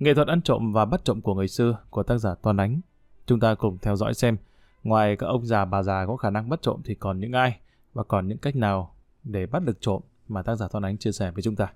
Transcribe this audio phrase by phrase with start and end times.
[0.00, 2.80] Nghệ thuật ăn trộm và bắt trộm của người xưa của tác giả Toàn Ánh.
[3.26, 4.36] Chúng ta cùng theo dõi xem,
[4.82, 7.58] ngoài các ông già bà già có khả năng bắt trộm thì còn những ai
[7.92, 8.94] và còn những cách nào
[9.24, 11.72] để bắt được trộm mà tác giả Toàn Ánh chia sẻ với chúng ta.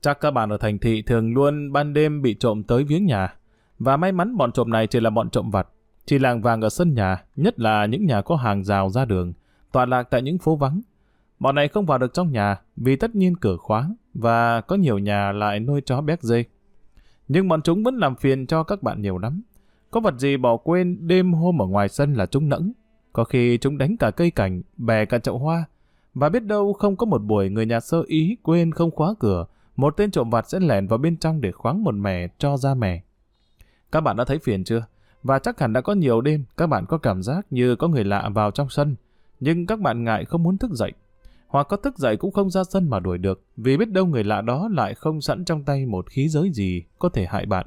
[0.00, 3.36] Chắc các bạn ở thành thị thường luôn ban đêm bị trộm tới viếng nhà.
[3.78, 5.68] Và may mắn bọn trộm này chỉ là bọn trộm vặt.
[6.04, 9.32] Chỉ làng vàng ở sân nhà, nhất là những nhà có hàng rào ra đường,
[9.72, 10.80] tọa lạc tại những phố vắng.
[11.38, 14.98] Bọn này không vào được trong nhà vì tất nhiên cửa khóa và có nhiều
[14.98, 16.44] nhà lại nuôi chó béc dê.
[17.28, 19.42] Nhưng bọn chúng vẫn làm phiền cho các bạn nhiều lắm.
[19.90, 22.72] Có vật gì bỏ quên đêm hôm ở ngoài sân là chúng nẫng.
[23.12, 25.64] Có khi chúng đánh cả cây cảnh, bè cả chậu hoa.
[26.14, 29.46] Và biết đâu không có một buổi người nhà sơ ý quên không khóa cửa,
[29.76, 32.74] một tên trộm vặt sẽ lẻn vào bên trong để khoáng một mẻ cho ra
[32.74, 33.02] mẻ.
[33.92, 34.84] Các bạn đã thấy phiền chưa?
[35.22, 38.04] Và chắc hẳn đã có nhiều đêm các bạn có cảm giác như có người
[38.04, 38.96] lạ vào trong sân,
[39.40, 40.92] nhưng các bạn ngại không muốn thức dậy.
[41.54, 44.24] Hoặc có thức dậy cũng không ra sân mà đuổi được, vì biết đâu người
[44.24, 47.66] lạ đó lại không sẵn trong tay một khí giới gì có thể hại bạn.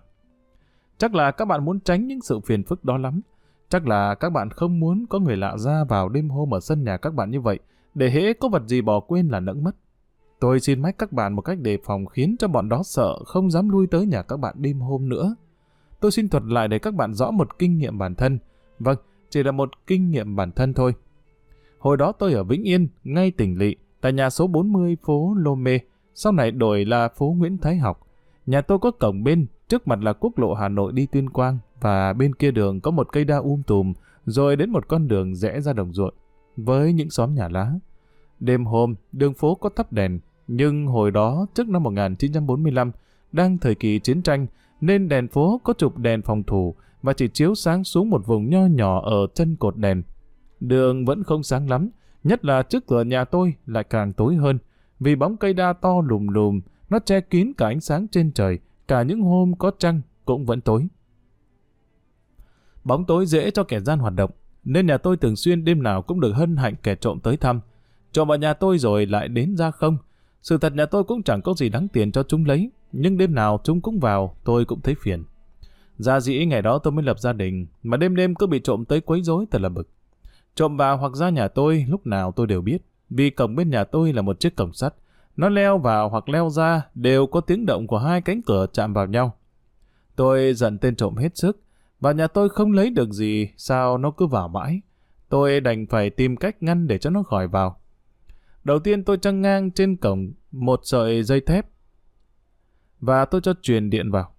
[0.97, 3.21] Chắc là các bạn muốn tránh những sự phiền phức đó lắm.
[3.69, 6.83] Chắc là các bạn không muốn có người lạ ra vào đêm hôm ở sân
[6.83, 7.59] nhà các bạn như vậy,
[7.93, 9.75] để hễ có vật gì bỏ quên là nẫng mất.
[10.39, 13.51] Tôi xin mách các bạn một cách đề phòng khiến cho bọn đó sợ không
[13.51, 15.35] dám lui tới nhà các bạn đêm hôm nữa.
[15.99, 18.39] Tôi xin thuật lại để các bạn rõ một kinh nghiệm bản thân.
[18.79, 18.97] Vâng,
[19.29, 20.93] chỉ là một kinh nghiệm bản thân thôi.
[21.79, 25.55] Hồi đó tôi ở Vĩnh Yên, ngay tỉnh Lị, tại nhà số 40 phố Lô
[25.55, 25.79] Mê,
[26.13, 28.07] sau này đổi là phố Nguyễn Thái Học.
[28.45, 31.57] Nhà tôi có cổng bên, trước mặt là quốc lộ Hà Nội đi Tuyên Quang,
[31.81, 33.93] và bên kia đường có một cây đa um tùm,
[34.25, 36.13] rồi đến một con đường rẽ ra đồng ruộng,
[36.57, 37.71] với những xóm nhà lá.
[38.39, 42.91] Đêm hôm, đường phố có thắp đèn, nhưng hồi đó, trước năm 1945,
[43.31, 44.47] đang thời kỳ chiến tranh,
[44.81, 48.49] nên đèn phố có chụp đèn phòng thủ và chỉ chiếu sáng xuống một vùng
[48.49, 50.01] nho nhỏ ở chân cột đèn.
[50.59, 51.89] Đường vẫn không sáng lắm,
[52.23, 54.59] nhất là trước cửa nhà tôi lại càng tối hơn,
[54.99, 58.59] vì bóng cây đa to lùm lùm, nó che kín cả ánh sáng trên trời,
[58.87, 60.87] cả những hôm có trăng cũng vẫn tối.
[62.83, 64.31] Bóng tối dễ cho kẻ gian hoạt động,
[64.63, 67.61] nên nhà tôi thường xuyên đêm nào cũng được hân hạnh kẻ trộm tới thăm.
[68.11, 69.97] Trộm vào nhà tôi rồi lại đến ra không,
[70.41, 73.35] sự thật nhà tôi cũng chẳng có gì đáng tiền cho chúng lấy, nhưng đêm
[73.35, 75.23] nào chúng cũng vào, tôi cũng thấy phiền.
[75.97, 78.85] Ra dĩ ngày đó tôi mới lập gia đình, mà đêm đêm cứ bị trộm
[78.85, 79.89] tới quấy rối thật là bực.
[80.57, 82.77] Trộm vào hoặc ra nhà tôi lúc nào tôi đều biết,
[83.09, 84.93] vì cổng bên nhà tôi là một chiếc cổng sắt.
[85.35, 88.93] Nó leo vào hoặc leo ra đều có tiếng động của hai cánh cửa chạm
[88.93, 89.37] vào nhau.
[90.15, 91.61] Tôi giận tên trộm hết sức,
[91.99, 94.81] và nhà tôi không lấy được gì, sao nó cứ vào mãi.
[95.29, 97.81] Tôi đành phải tìm cách ngăn để cho nó khỏi vào.
[98.63, 101.65] Đầu tiên tôi trăng ngang trên cổng một sợi dây thép
[102.99, 104.33] và tôi cho truyền điện vào.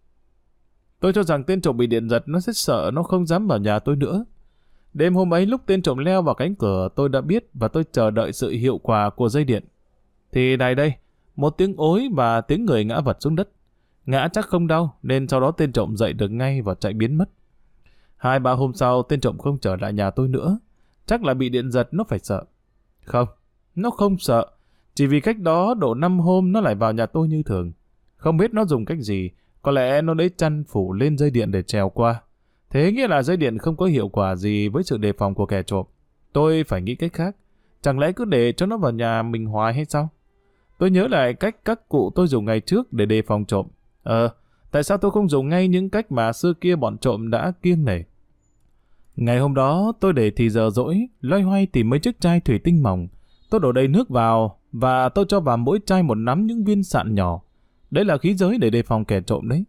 [1.01, 3.59] Tôi cho rằng tên trộm bị điện giật nó sẽ sợ nó không dám vào
[3.59, 4.25] nhà tôi nữa.
[4.99, 7.85] Đêm hôm ấy lúc tên trộm leo vào cánh cửa tôi đã biết và tôi
[7.93, 9.65] chờ đợi sự hiệu quả của dây điện.
[10.33, 10.93] Thì này đây,
[11.37, 13.49] một tiếng ối và tiếng người ngã vật xuống đất.
[14.07, 17.15] Ngã chắc không đau nên sau đó tên trộm dậy được ngay và chạy biến
[17.15, 17.31] mất.
[18.17, 20.59] Hai ba hôm sau tên trộm không trở lại nhà tôi nữa.
[21.07, 22.45] Chắc là bị điện giật nó phải sợ.
[23.05, 23.29] Không,
[23.75, 24.47] nó không sợ,
[24.95, 27.73] chỉ vì cách đó độ năm hôm nó lại vào nhà tôi như thường.
[28.17, 29.31] Không biết nó dùng cách gì,
[29.63, 32.23] có lẽ nó lấy chăn phủ lên dây điện để trèo qua.
[32.71, 35.47] Thế nghĩa là dây điện không có hiệu quả gì với sự đề phòng của
[35.47, 35.87] kẻ trộm.
[36.33, 37.37] Tôi phải nghĩ cách khác.
[37.83, 40.09] Chẳng lẽ cứ để cho nó vào nhà mình hoài hay sao?
[40.79, 43.67] Tôi nhớ lại cách các cụ tôi dùng ngày trước để đề phòng trộm.
[44.03, 44.29] Ờ,
[44.71, 47.85] tại sao tôi không dùng ngay những cách mà xưa kia bọn trộm đã kiêng
[47.85, 48.03] nể?
[49.17, 52.59] Ngày hôm đó, tôi để thì giờ rỗi, loay hoay tìm mấy chiếc chai thủy
[52.65, 53.09] tinh mỏng,
[53.51, 56.83] Tôi đổ đầy nước vào và tôi cho vào mỗi chai một nắm những viên
[56.83, 57.41] sạn nhỏ.
[57.91, 59.65] Đấy là khí giới để đề phòng kẻ trộm đấy.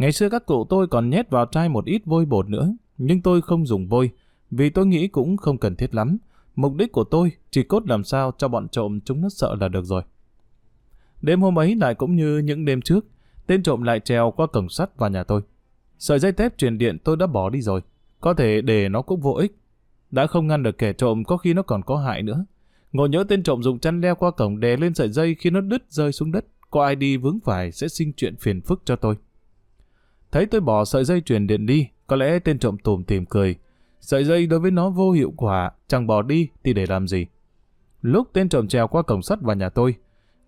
[0.00, 3.22] Ngày xưa các cụ tôi còn nhét vào chai một ít vôi bột nữa, nhưng
[3.22, 4.10] tôi không dùng vôi,
[4.50, 6.18] vì tôi nghĩ cũng không cần thiết lắm.
[6.56, 9.68] Mục đích của tôi chỉ cốt làm sao cho bọn trộm chúng nó sợ là
[9.68, 10.02] được rồi.
[11.22, 13.06] Đêm hôm ấy lại cũng như những đêm trước,
[13.46, 15.42] tên trộm lại trèo qua cổng sắt vào nhà tôi.
[15.98, 17.80] Sợi dây thép truyền điện tôi đã bỏ đi rồi,
[18.20, 19.56] có thể để nó cũng vô ích.
[20.10, 22.44] Đã không ngăn được kẻ trộm có khi nó còn có hại nữa.
[22.92, 25.60] Ngồi nhớ tên trộm dùng chăn leo qua cổng đè lên sợi dây khi nó
[25.60, 26.44] đứt rơi xuống đất.
[26.70, 29.16] Có ai đi vướng phải sẽ sinh chuyện phiền phức cho tôi.
[30.32, 33.56] Thấy tôi bỏ sợi dây truyền điện đi, có lẽ tên trộm tùm tìm cười.
[34.00, 37.26] Sợi dây đối với nó vô hiệu quả, chẳng bỏ đi thì để làm gì.
[38.02, 39.94] Lúc tên trộm trèo qua cổng sắt vào nhà tôi,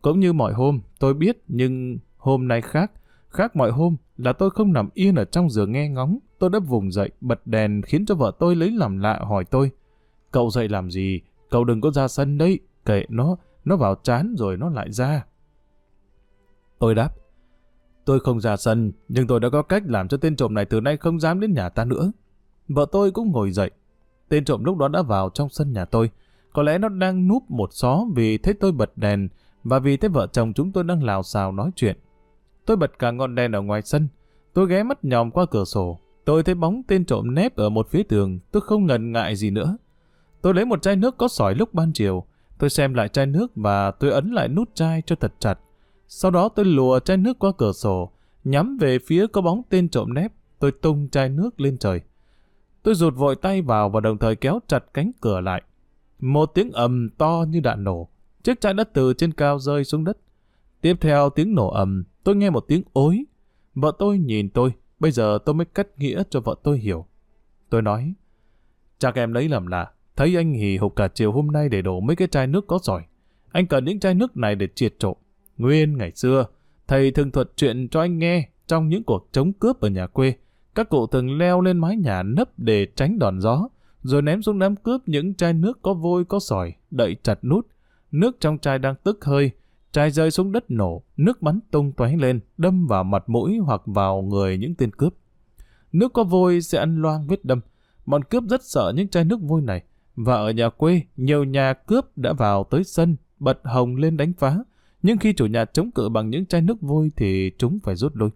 [0.02, 2.92] cũng như mọi hôm, tôi biết nhưng hôm nay khác.
[3.28, 6.18] Khác mọi hôm là tôi không nằm yên ở trong giường nghe ngóng.
[6.38, 9.70] Tôi đã vùng dậy, bật đèn khiến cho vợ tôi lấy làm lạ hỏi tôi.
[10.30, 11.20] Cậu dậy làm gì?
[11.50, 15.26] Cậu đừng có ra sân đấy, kệ nó, nó vào chán rồi nó lại ra.
[16.78, 17.14] Tôi đáp,
[18.04, 20.80] tôi không ra sân, nhưng tôi đã có cách làm cho tên trộm này từ
[20.80, 22.12] nay không dám đến nhà ta nữa.
[22.68, 23.70] Vợ tôi cũng ngồi dậy.
[24.28, 26.10] Tên trộm lúc đó đã vào trong sân nhà tôi.
[26.52, 29.28] Có lẽ nó đang núp một xó vì thấy tôi bật đèn
[29.64, 31.96] và vì thấy vợ chồng chúng tôi đang lào xào nói chuyện.
[32.66, 34.08] Tôi bật cả ngọn đèn ở ngoài sân,
[34.52, 37.88] tôi ghé mắt nhòm qua cửa sổ, tôi thấy bóng tên trộm nép ở một
[37.90, 39.76] phía tường, tôi không ngần ngại gì nữa.
[40.42, 42.24] Tôi lấy một chai nước có sỏi lúc ban chiều,
[42.58, 45.58] tôi xem lại chai nước và tôi ấn lại nút chai cho thật chặt.
[46.14, 48.10] Sau đó tôi lùa chai nước qua cửa sổ,
[48.44, 52.00] nhắm về phía có bóng tên trộm nép, tôi tung chai nước lên trời.
[52.82, 55.62] Tôi rụt vội tay vào và đồng thời kéo chặt cánh cửa lại.
[56.20, 58.08] Một tiếng ầm to như đạn nổ,
[58.42, 60.18] chiếc chai đất từ trên cao rơi xuống đất.
[60.80, 63.24] Tiếp theo tiếng nổ ầm, tôi nghe một tiếng ối.
[63.74, 67.06] Vợ tôi nhìn tôi, bây giờ tôi mới cắt nghĩa cho vợ tôi hiểu.
[67.70, 68.14] Tôi nói,
[68.98, 72.00] chắc em lấy làm lạ, thấy anh hì hục cả chiều hôm nay để đổ
[72.00, 73.02] mấy cái chai nước có giỏi,
[73.52, 75.16] Anh cần những chai nước này để triệt trộm.
[75.58, 76.46] Nguyên ngày xưa,
[76.86, 80.34] thầy thường thuật chuyện cho anh nghe trong những cuộc chống cướp ở nhà quê.
[80.74, 83.68] Các cụ thường leo lên mái nhà nấp để tránh đòn gió,
[84.02, 87.66] rồi ném xuống đám cướp những chai nước có vôi có sỏi, đậy chặt nút.
[88.12, 89.50] Nước trong chai đang tức hơi,
[89.92, 93.82] chai rơi xuống đất nổ, nước bắn tung tóe lên, đâm vào mặt mũi hoặc
[93.86, 95.14] vào người những tên cướp.
[95.92, 97.60] Nước có vôi sẽ ăn loang vết đâm.
[98.06, 99.82] Bọn cướp rất sợ những chai nước vôi này.
[100.16, 104.32] Và ở nhà quê, nhiều nhà cướp đã vào tới sân, bật hồng lên đánh
[104.38, 104.58] phá.
[105.02, 108.16] Nhưng khi chủ nhà chống cự bằng những chai nước vôi thì chúng phải rút
[108.16, 108.30] lui.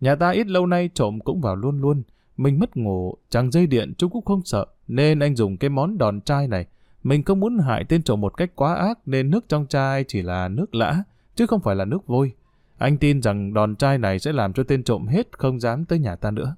[0.00, 2.02] Nhà ta ít lâu nay trộm cũng vào luôn luôn.
[2.36, 5.98] Mình mất ngủ, chẳng dây điện chúng cũng không sợ, nên anh dùng cái món
[5.98, 6.66] đòn chai này.
[7.02, 10.22] Mình không muốn hại tên trộm một cách quá ác nên nước trong chai chỉ
[10.22, 11.02] là nước lã,
[11.34, 12.32] chứ không phải là nước vôi.
[12.78, 15.98] Anh tin rằng đòn chai này sẽ làm cho tên trộm hết không dám tới
[15.98, 16.56] nhà ta nữa.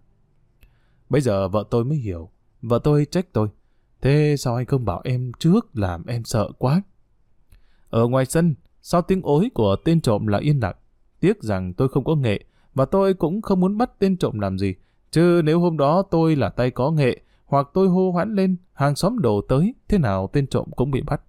[1.09, 2.31] Bây giờ vợ tôi mới hiểu.
[2.63, 3.49] Vợ tôi trách tôi.
[4.01, 6.83] Thế sao anh không bảo em trước làm em sợ quá?
[7.91, 10.77] Ở ngoài sân, sau tiếng ối của tên trộm là yên lặng.
[11.21, 12.45] Tiếc rằng tôi không có nghệ,
[12.75, 14.75] và tôi cũng không muốn bắt tên trộm làm gì.
[15.11, 18.97] Chứ nếu hôm đó tôi là tay có nghệ, hoặc tôi hô hoãn lên, hàng
[18.97, 21.23] xóm đổ tới, thế nào tên trộm cũng bị bắt.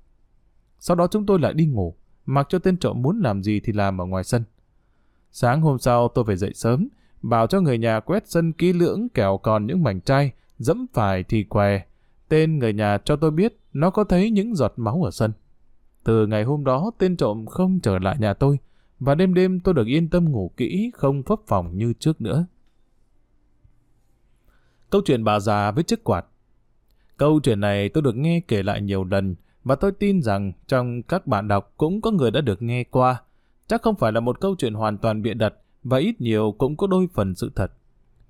[0.80, 3.74] Sau đó chúng tôi lại đi ngủ, mặc cho tên trộm muốn làm gì thì
[3.74, 4.44] làm ở ngoài sân.
[5.32, 6.88] Sáng hôm sau tôi phải dậy sớm,
[7.22, 11.24] bảo cho người nhà quét sân kỹ lưỡng kẻo còn những mảnh chai, dẫm phải
[11.24, 11.82] thì què.
[12.30, 15.32] Tên người nhà cho tôi biết nó có thấy những giọt máu ở sân.
[16.10, 18.60] Từ ngày hôm đó tên trộm không trở lại nhà tôi,
[19.00, 22.46] và đêm đêm tôi được yên tâm ngủ kỹ, không phấp phòng như trước nữa.
[24.90, 26.26] Câu chuyện bà già với chiếc quạt
[27.18, 31.04] Câu chuyện này tôi được nghe kể lại nhiều lần, và tôi tin rằng trong
[31.04, 33.22] các bạn đọc cũng có người đã được nghe qua.
[33.68, 35.54] Chắc không phải là một câu chuyện hoàn toàn bịa đặt,
[35.84, 37.72] và ít nhiều cũng có đôi phần sự thật.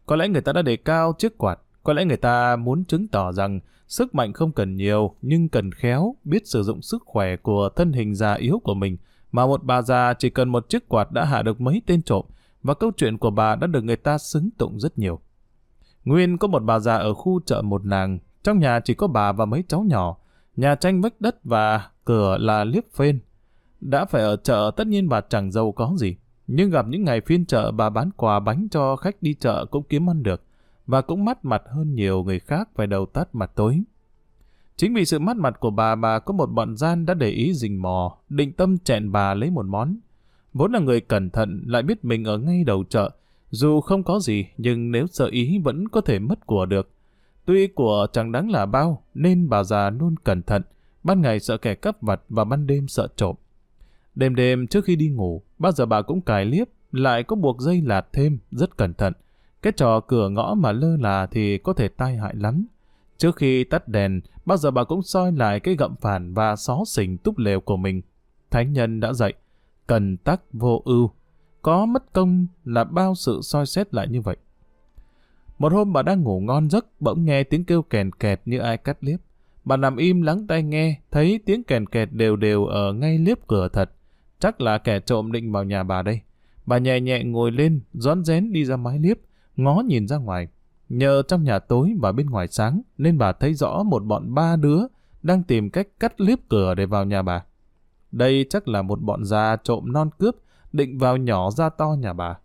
[0.05, 3.07] Có lẽ người ta đã đề cao chiếc quạt, có lẽ người ta muốn chứng
[3.07, 7.35] tỏ rằng sức mạnh không cần nhiều, nhưng cần khéo, biết sử dụng sức khỏe
[7.35, 8.97] của thân hình già yếu của mình,
[9.31, 12.25] mà một bà già chỉ cần một chiếc quạt đã hạ được mấy tên trộm,
[12.63, 15.19] và câu chuyện của bà đã được người ta xứng tụng rất nhiều.
[16.05, 19.31] Nguyên có một bà già ở khu chợ một nàng, trong nhà chỉ có bà
[19.31, 20.17] và mấy cháu nhỏ,
[20.55, 23.19] nhà tranh vách đất và cửa là liếp phên.
[23.81, 26.15] Đã phải ở chợ tất nhiên bà chẳng giàu có gì,
[26.47, 29.83] nhưng gặp những ngày phiên chợ bà bán quà bánh cho khách đi chợ cũng
[29.83, 30.43] kiếm ăn được,
[30.89, 33.81] và cũng mắt mặt hơn nhiều người khác phải đầu tắt mặt tối.
[34.75, 37.53] Chính vì sự mắt mặt của bà bà có một bọn gian đã để ý
[37.53, 39.97] rình mò, định tâm chẹn bà lấy một món.
[40.53, 43.09] Vốn là người cẩn thận lại biết mình ở ngay đầu chợ,
[43.49, 46.89] dù không có gì nhưng nếu sợ ý vẫn có thể mất của được.
[47.45, 50.61] Tuy của chẳng đáng là bao nên bà già luôn cẩn thận,
[51.03, 53.35] ban ngày sợ kẻ cắp vặt và ban đêm sợ trộm.
[54.15, 57.61] Đêm đêm trước khi đi ngủ, bao giờ bà cũng cài liếp, lại có buộc
[57.61, 59.13] dây lạt thêm, rất cẩn thận.
[59.61, 62.65] Cái trò cửa ngõ mà lơ là thì có thể tai hại lắm.
[63.17, 66.83] Trước khi tắt đèn, bao giờ bà cũng soi lại cái gậm phản và xó
[66.87, 68.01] xỉnh túp lều của mình.
[68.51, 69.33] Thánh nhân đã dạy,
[69.87, 71.11] cần tắc vô ưu.
[71.61, 74.37] Có mất công là bao sự soi xét lại như vậy.
[75.59, 78.77] Một hôm bà đang ngủ ngon giấc, bỗng nghe tiếng kêu kèn kẹt như ai
[78.77, 79.19] cắt liếp.
[79.65, 83.47] Bà nằm im lắng tai nghe, thấy tiếng kèn kẹt đều đều ở ngay liếp
[83.47, 83.91] cửa thật.
[84.39, 86.21] Chắc là kẻ trộm định vào nhà bà đây.
[86.65, 89.17] Bà nhẹ nhẹ ngồi lên, rón rén đi ra mái liếp,
[89.63, 90.47] ngó nhìn ra ngoài.
[90.89, 94.55] Nhờ trong nhà tối và bên ngoài sáng, nên bà thấy rõ một bọn ba
[94.55, 94.79] đứa
[95.23, 97.43] đang tìm cách cắt liếp cửa để vào nhà bà.
[98.11, 100.35] Đây chắc là một bọn già trộm non cướp,
[100.73, 102.37] định vào nhỏ ra to nhà bà.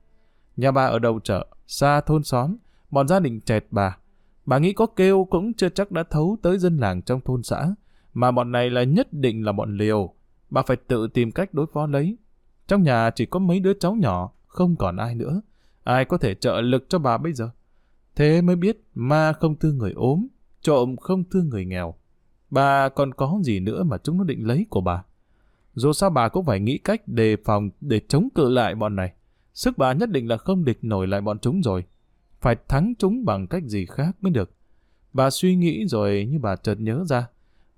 [0.57, 2.57] Nhà bà ở đầu chợ, xa thôn xóm,
[2.91, 3.97] bọn gia đình chẹt bà.
[4.47, 7.75] Bà nghĩ có kêu cũng chưa chắc đã thấu tới dân làng trong thôn xã,
[8.15, 10.15] mà bọn này là nhất định là bọn liều.
[10.51, 12.19] Bà phải tự tìm cách đối phó lấy.
[12.67, 15.41] Trong nhà chỉ có mấy đứa cháu nhỏ, không còn ai nữa.
[15.85, 17.51] Ai có thể trợ lực cho bà bây giờ?
[18.17, 20.27] Thế mới biết ma không thương người ốm,
[20.61, 21.95] trộm không thương người nghèo.
[22.51, 25.05] Bà còn có gì nữa mà chúng nó định lấy của bà?
[25.75, 29.13] Dù sao bà cũng phải nghĩ cách đề phòng để chống cự lại bọn này.
[29.55, 31.85] Sức bà nhất định là không địch nổi lại bọn chúng rồi.
[32.41, 34.51] Phải thắng chúng bằng cách gì khác mới được.
[35.13, 37.29] Bà suy nghĩ rồi như bà chợt nhớ ra.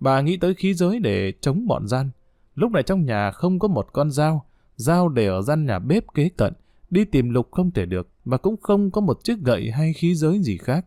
[0.01, 2.11] Bà nghĩ tới khí giới để chống bọn gian.
[2.55, 4.47] Lúc này trong nhà không có một con dao,
[4.77, 6.53] dao để ở gian nhà bếp kế cận,
[6.90, 10.14] đi tìm lục không thể được, và cũng không có một chiếc gậy hay khí
[10.14, 10.87] giới gì khác.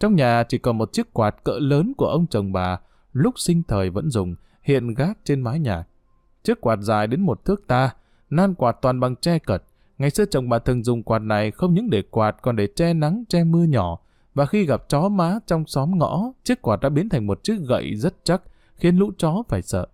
[0.00, 2.78] Trong nhà chỉ còn một chiếc quạt cỡ lớn của ông chồng bà,
[3.12, 5.84] lúc sinh thời vẫn dùng, hiện gác trên mái nhà.
[6.42, 7.94] Chiếc quạt dài đến một thước ta,
[8.30, 9.62] nan quạt toàn bằng tre cật.
[9.98, 12.94] Ngày xưa chồng bà thường dùng quạt này không những để quạt còn để che
[12.94, 13.98] nắng, che mưa nhỏ.
[14.34, 17.60] Và khi gặp chó má trong xóm ngõ, chiếc quạt đã biến thành một chiếc
[17.68, 18.42] gậy rất chắc,
[18.74, 19.86] khiến lũ chó phải sợ.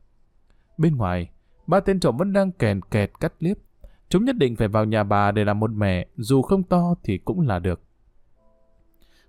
[0.79, 1.31] Bên ngoài,
[1.67, 3.57] ba tên trộm vẫn đang kèn kẹt cắt liếp.
[4.09, 7.19] Chúng nhất định phải vào nhà bà để làm một mẹ, dù không to thì
[7.19, 7.81] cũng là được.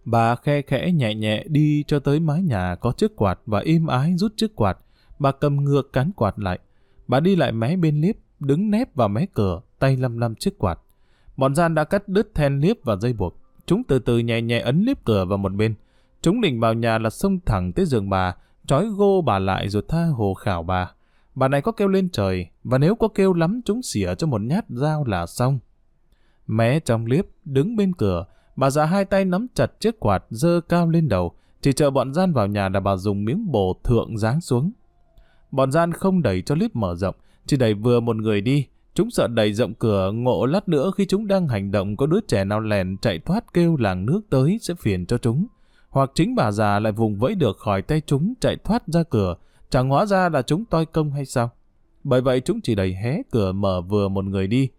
[0.06, 3.88] Bà khe khẽ nhẹ nhẹ đi cho tới mái nhà có chiếc quạt và im
[3.88, 4.78] ái rút chiếc quạt.
[5.20, 6.60] Bà cầm ngược cán quạt lại.
[7.08, 10.58] Bà đi lại mé bên liếp, đứng nép vào mé cửa, tay lăm lăm chiếc
[10.58, 10.80] quạt.
[11.38, 13.38] Bọn gian đã cắt đứt then liếp và dây buộc.
[13.66, 15.76] Chúng từ từ nhẹ nhẹ ấn liếp cửa vào một bên.
[16.22, 19.84] Chúng định vào nhà là xông thẳng tới giường bà, trói gô bà lại rồi
[19.88, 20.92] tha hồ khảo bà.
[21.36, 24.42] Bà này có kêu lên trời, và nếu có kêu lắm chúng xỉa cho một
[24.42, 25.60] nhát dao là xong.
[26.48, 28.26] Mé trong liếp, đứng bên cửa,
[28.56, 32.14] bà già hai tay nắm chặt chiếc quạt dơ cao lên đầu, chỉ chờ bọn
[32.14, 34.72] gian vào nhà là bà dùng miếng bồ thượng giáng xuống.
[35.52, 37.16] Bọn gian không đẩy cho liếp mở rộng,
[37.46, 38.68] chỉ đẩy vừa một người đi.
[38.94, 42.20] Chúng sợ đẩy rộng cửa, ngộ lát nữa khi chúng đang hành động có đứa
[42.28, 45.48] trẻ nào lèn chạy thoát kêu làng nước tới sẽ phiền cho chúng.
[45.90, 49.36] Hoặc chính bà già lại vùng vẫy được khỏi tay chúng chạy thoát ra cửa,
[49.76, 51.50] chẳng hóa ra là chúng toi công hay sao.
[52.04, 54.70] Bởi vậy chúng chỉ đẩy hé cửa mở vừa một người đi.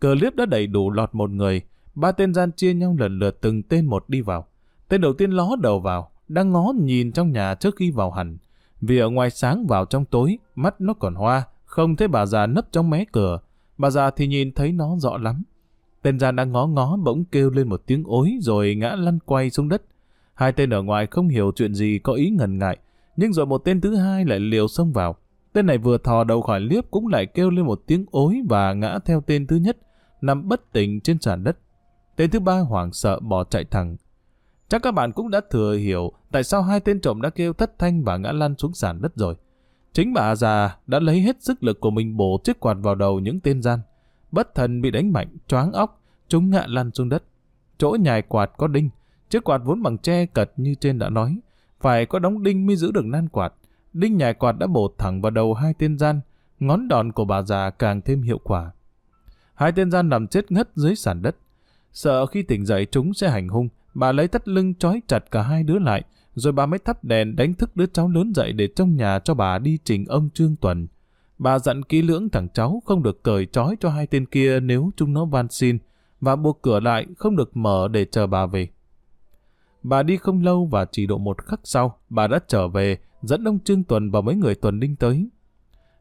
[0.00, 1.62] Cửa liếp đã đầy đủ lọt một người,
[1.94, 4.46] ba tên gian chia nhau lần lượt từng tên một đi vào.
[4.88, 8.38] Tên đầu tiên ló đầu vào, đang ngó nhìn trong nhà trước khi vào hẳn.
[8.80, 12.46] Vì ở ngoài sáng vào trong tối, mắt nó còn hoa, không thấy bà già
[12.46, 13.40] nấp trong mé cửa.
[13.78, 15.42] Bà già thì nhìn thấy nó rõ lắm.
[16.02, 19.50] Tên gian đang ngó ngó bỗng kêu lên một tiếng ối rồi ngã lăn quay
[19.50, 19.82] xuống đất.
[20.34, 22.78] Hai tên ở ngoài không hiểu chuyện gì có ý ngần ngại,
[23.16, 25.16] nhưng rồi một tên thứ hai lại liều xông vào.
[25.52, 28.72] Tên này vừa thò đầu khỏi liếp cũng lại kêu lên một tiếng ối và
[28.72, 29.78] ngã theo tên thứ nhất,
[30.20, 31.58] nằm bất tỉnh trên sàn đất.
[32.16, 33.96] Tên thứ ba hoảng sợ bỏ chạy thẳng.
[34.68, 37.78] Chắc các bạn cũng đã thừa hiểu tại sao hai tên trộm đã kêu thất
[37.78, 39.34] thanh và ngã lăn xuống sàn đất rồi.
[39.92, 43.20] Chính bà già đã lấy hết sức lực của mình bổ chiếc quạt vào đầu
[43.20, 43.80] những tên gian.
[44.32, 47.24] Bất thần bị đánh mạnh, choáng óc, chúng ngã lăn xuống đất.
[47.78, 48.90] Chỗ nhài quạt có đinh,
[49.30, 51.36] chiếc quạt vốn bằng tre cật như trên đã nói.
[51.80, 53.52] Phải có đóng đinh mới giữ được nan quạt.
[53.92, 56.20] Đinh nhài quạt đã bổ thẳng vào đầu hai tên gian,
[56.60, 58.70] ngón đòn của bà già càng thêm hiệu quả.
[59.54, 61.36] Hai tên gian nằm chết ngất dưới sàn đất.
[61.92, 65.42] Sợ khi tỉnh dậy chúng sẽ hành hung, bà lấy thắt lưng trói chặt cả
[65.42, 66.02] hai đứa lại,
[66.34, 69.34] rồi bà mới thắp đèn đánh thức đứa cháu lớn dậy để trong nhà cho
[69.34, 70.86] bà đi trình ông Trương Tuần.
[71.38, 74.90] Bà dặn kỹ lưỡng thằng cháu không được cởi trói cho hai tên kia nếu
[74.96, 75.78] chúng nó van xin,
[76.20, 78.68] và buộc cửa lại không được mở để chờ bà về.
[79.82, 83.44] Bà đi không lâu và chỉ độ một khắc sau, bà đã trở về, dẫn
[83.44, 85.28] ông Trương Tuần và mấy người tuần đinh tới.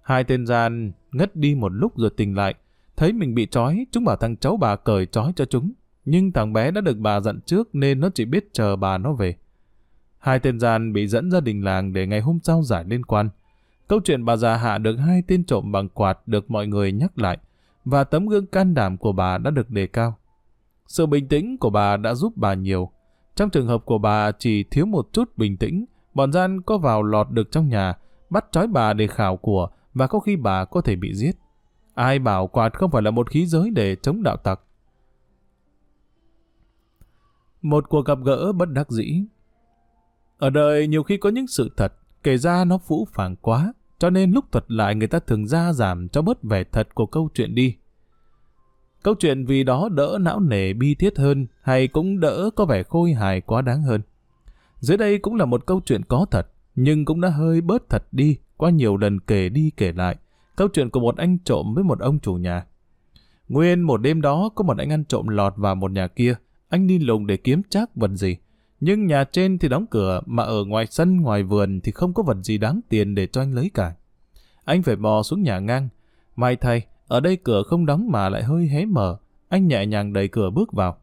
[0.01, 2.55] Hai tên gian ngất đi một lúc rồi tỉnh lại,
[2.97, 5.71] thấy mình bị trói, chúng bảo thằng cháu bà cởi trói cho chúng.
[6.05, 9.13] Nhưng thằng bé đã được bà dặn trước nên nó chỉ biết chờ bà nó
[9.13, 9.35] về.
[10.19, 13.29] Hai tên gian bị dẫn ra đình làng để ngày hôm sau giải liên quan.
[13.87, 17.19] Câu chuyện bà già hạ được hai tên trộm bằng quạt được mọi người nhắc
[17.19, 17.37] lại,
[17.85, 20.15] và tấm gương can đảm của bà đã được đề cao.
[20.87, 22.91] Sự bình tĩnh của bà đã giúp bà nhiều.
[23.39, 27.03] Trong trường hợp của bà chỉ thiếu một chút bình tĩnh, bọn gian có vào
[27.03, 27.93] lọt được trong nhà,
[28.29, 31.31] bắt trói bà để khảo của, và có khi bà có thể bị giết.
[31.93, 34.59] Ai bảo quạt không phải là một khí giới để chống đạo tặc.
[37.61, 39.23] Một cuộc gặp gỡ bất đắc dĩ
[40.37, 41.93] ở đời nhiều khi có những sự thật,
[42.23, 45.73] kể ra nó phũ phàng quá, cho nên lúc thuật lại người ta thường ra
[45.73, 47.75] giảm cho bớt vẻ thật của câu chuyện đi.
[49.03, 52.83] Câu chuyện vì đó đỡ não nề bi thiết hơn, hay cũng đỡ có vẻ
[52.83, 54.01] khôi hài quá đáng hơn.
[54.79, 58.03] Dưới đây cũng là một câu chuyện có thật, nhưng cũng đã hơi bớt thật
[58.11, 60.15] đi qua nhiều lần kể đi kể lại.
[60.55, 62.65] Câu chuyện của một anh trộm với một ông chủ nhà.
[63.49, 66.35] Nguyên một đêm đó có một anh ăn trộm lọt vào một nhà kia.
[66.69, 68.37] Anh đi lùng để kiếm chắc vật gì.
[68.79, 72.23] Nhưng nhà trên thì đóng cửa, mà ở ngoài sân ngoài vườn thì không có
[72.23, 73.93] vật gì đáng tiền để cho anh lấy cả.
[74.65, 75.89] Anh phải bò xuống nhà ngang.
[76.35, 79.17] May thay, ở đây cửa không đóng mà lại hơi hé mở.
[79.49, 80.97] Anh nhẹ nhàng đẩy cửa bước vào.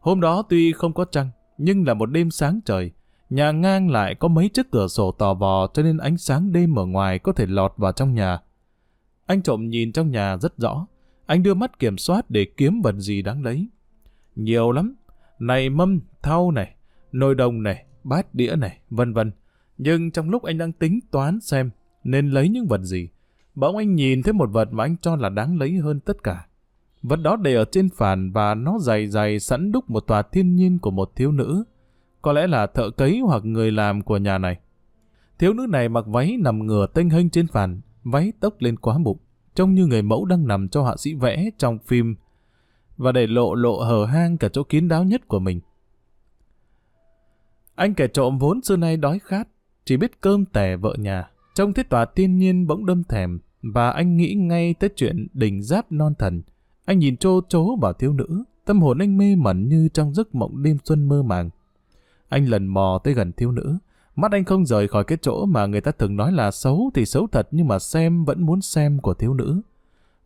[0.00, 2.90] Hôm đó tuy không có trăng, nhưng là một đêm sáng trời.
[3.30, 6.78] Nhà ngang lại có mấy chiếc cửa sổ tò vò cho nên ánh sáng đêm
[6.78, 8.38] ở ngoài có thể lọt vào trong nhà.
[9.26, 10.86] Anh trộm nhìn trong nhà rất rõ.
[11.26, 13.68] Anh đưa mắt kiểm soát để kiếm vật gì đáng lấy.
[14.36, 14.94] Nhiều lắm,
[15.38, 16.74] này mâm, thau này,
[17.12, 19.32] nồi đồng này, bát đĩa này, vân vân.
[19.78, 21.70] Nhưng trong lúc anh đang tính toán xem
[22.04, 23.08] nên lấy những vật gì,
[23.54, 26.46] bỗng anh nhìn thấy một vật mà anh cho là đáng lấy hơn tất cả.
[27.02, 30.56] Vật đó để ở trên phản và nó dày dày sẵn đúc một tòa thiên
[30.56, 31.64] nhiên của một thiếu nữ.
[32.22, 34.58] Có lẽ là thợ cấy hoặc người làm của nhà này.
[35.38, 37.80] Thiếu nữ này mặc váy nằm ngửa tênh hênh trên phản.
[38.04, 39.18] váy tốc lên quá bụng,
[39.54, 42.16] trông như người mẫu đang nằm cho họa sĩ vẽ trong phim
[42.96, 45.60] và để lộ lộ hở hang cả chỗ kín đáo nhất của mình.
[47.74, 49.48] Anh kẻ trộm vốn xưa nay đói khát,
[49.84, 51.30] chỉ biết cơm tẻ vợ nhà.
[51.54, 55.62] Trong thiết tòa thiên nhiên bỗng đâm thèm, và anh nghĩ ngay tới chuyện đỉnh
[55.62, 56.42] giáp non thần.
[56.84, 60.34] Anh nhìn trô chố vào thiếu nữ, tâm hồn anh mê mẩn như trong giấc
[60.34, 61.50] mộng đêm xuân mơ màng.
[62.28, 63.78] Anh lần mò tới gần thiếu nữ,
[64.16, 67.06] mắt anh không rời khỏi cái chỗ mà người ta thường nói là xấu thì
[67.06, 69.60] xấu thật nhưng mà xem vẫn muốn xem của thiếu nữ.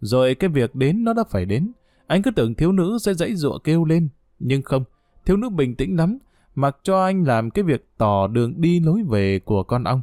[0.01, 1.73] Rồi cái việc đến nó đã phải đến,
[2.07, 4.85] anh cứ tưởng thiếu nữ sẽ dãy dụa kêu lên, nhưng không,
[5.25, 6.19] thiếu nữ bình tĩnh lắm,
[6.55, 10.03] mặc cho anh làm cái việc tỏ đường đi lối về của con ong.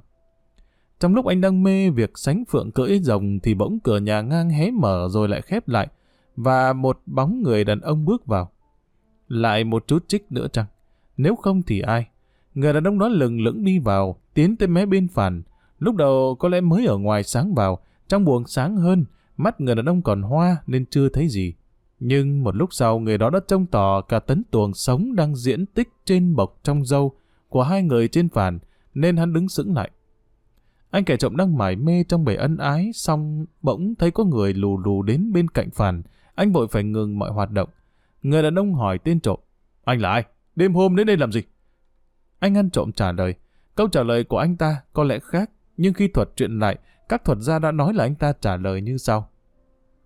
[1.01, 4.50] Trong lúc anh đang mê việc sánh phượng cưỡi rồng thì bỗng cửa nhà ngang
[4.50, 5.88] hé mở rồi lại khép lại,
[6.36, 8.51] và một bóng người đàn ông bước vào.
[9.27, 10.65] Lại một chút trích nữa chăng?
[11.17, 12.08] Nếu không thì ai?
[12.53, 15.43] Người đàn ông đó lừng lững đi vào, tiến tới mé bên phản.
[15.79, 19.05] Lúc đầu có lẽ mới ở ngoài sáng vào, trong buồng sáng hơn,
[19.38, 21.53] mắt người đàn ông còn hoa nên chưa thấy gì.
[22.00, 25.65] Nhưng một lúc sau người đó đã trông tỏ cả tấn tuồng sống đang diễn
[25.65, 27.12] tích trên bọc trong dâu
[27.50, 28.60] của hai người trên phản,
[28.93, 29.91] nên hắn đứng sững lại.
[30.91, 34.53] Anh kẻ trộm đang mải mê trong bể ân ái, xong bỗng thấy có người
[34.53, 36.01] lù lù đến bên cạnh phản.
[36.36, 37.69] Anh vội phải ngừng mọi hoạt động.
[38.21, 39.39] Người đàn ông hỏi tên trộm.
[39.83, 40.24] Anh là ai?
[40.55, 41.41] Đêm hôm đến đây làm gì?
[42.39, 43.36] Anh ăn trộm trả lời.
[43.75, 46.77] Câu trả lời của anh ta có lẽ khác, nhưng khi thuật chuyện lại,
[47.10, 49.29] các thuật gia đã nói là anh ta trả lời như sau.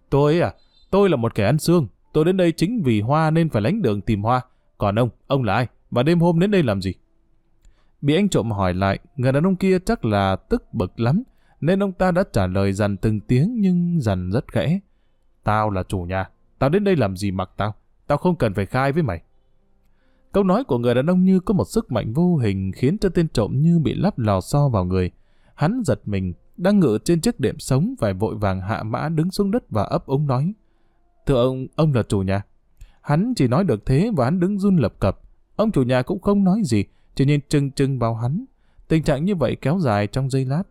[0.09, 0.53] Tôi à,
[0.91, 1.87] tôi là một kẻ ăn xương.
[2.13, 4.41] Tôi đến đây chính vì hoa nên phải lánh đường tìm hoa.
[4.77, 5.67] Còn ông, ông là ai?
[5.91, 6.93] Và đêm hôm đến đây làm gì?
[8.05, 11.24] Bị anh trộm hỏi lại, người đàn ông kia chắc là tức bực lắm,
[11.62, 14.79] nên ông ta đã trả lời dằn từng tiếng nhưng dằn rất khẽ.
[15.43, 17.74] Tao là chủ nhà, tao đến đây làm gì mặc tao,
[18.07, 19.21] tao không cần phải khai với mày.
[20.31, 23.09] Câu nói của người đàn ông như có một sức mạnh vô hình khiến cho
[23.09, 25.12] tên trộm như bị lắp lò xo vào người.
[25.55, 29.31] Hắn giật mình, đang ngự trên chiếc đệm sống phải vội vàng hạ mã đứng
[29.31, 30.53] xuống đất và ấp ống nói.
[31.25, 32.41] Thưa ông, ông là chủ nhà.
[33.01, 35.20] Hắn chỉ nói được thế và hắn đứng run lập cập.
[35.55, 38.45] Ông chủ nhà cũng không nói gì, chỉ nhìn trừng trừng vào hắn.
[38.87, 40.63] Tình trạng như vậy kéo dài trong giây lát.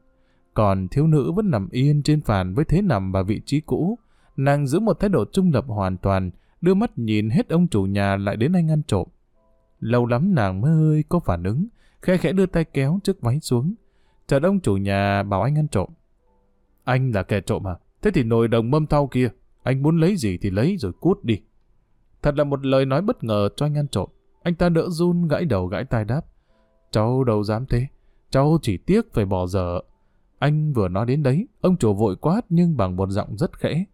[0.54, 3.98] Còn thiếu nữ vẫn nằm yên trên phàn với thế nằm và vị trí cũ.
[4.37, 6.30] Nàng giữ một thái độ trung lập hoàn toàn,
[6.61, 9.09] đưa mắt nhìn hết ông chủ nhà lại đến anh ăn trộm.
[9.80, 11.66] Lâu lắm nàng mới hơi có phản ứng,
[12.02, 13.74] khe khẽ đưa tay kéo chiếc váy xuống.
[14.26, 15.88] Chợt ông chủ nhà bảo anh ăn trộm.
[16.85, 17.74] Anh là kẻ trộm à?
[18.02, 19.28] Thế thì nồi đồng mâm thau kia,
[19.62, 21.40] anh muốn lấy gì thì lấy rồi cút đi.
[22.22, 24.09] Thật là một lời nói bất ngờ cho anh ăn trộm.
[24.42, 26.20] Anh ta đỡ run gãi đầu gãi tai đáp.
[26.94, 27.87] Cháu đâu dám thế.
[28.30, 29.80] Cháu chỉ tiếc phải bỏ dở.
[30.38, 33.85] Anh vừa nói đến đấy, ông chủ vội quát nhưng bằng một giọng rất khẽ.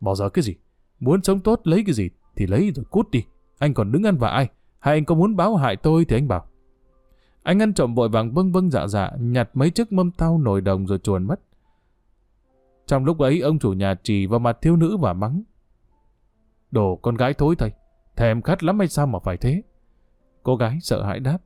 [0.00, 0.54] Bỏ dở cái gì?
[1.00, 3.24] Muốn sống tốt lấy cái gì thì lấy rồi cút đi.
[3.58, 4.48] Anh còn đứng ăn vạ ai?
[4.78, 6.46] Hay anh có muốn báo hại tôi thì anh bảo.
[7.42, 10.60] Anh ăn trộm vội vàng vâng vâng dạ dạ, nhặt mấy chiếc mâm tao nồi
[10.60, 11.40] đồng rồi chuồn mất.
[12.86, 15.42] Trong lúc ấy, ông chủ nhà chỉ vào mặt thiếu nữ và mắng.
[16.70, 17.72] Đồ con gái thối thầy,
[18.16, 19.62] thèm khát lắm hay sao mà phải thế?
[20.42, 21.38] Cô gái sợ hãi đáp.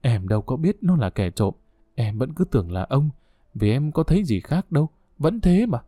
[0.00, 1.54] Em đâu có biết nó là kẻ trộm.
[1.94, 3.10] Em vẫn cứ tưởng là ông.
[3.54, 4.88] Vì em có thấy gì khác đâu.
[5.18, 5.78] Vẫn thế mà.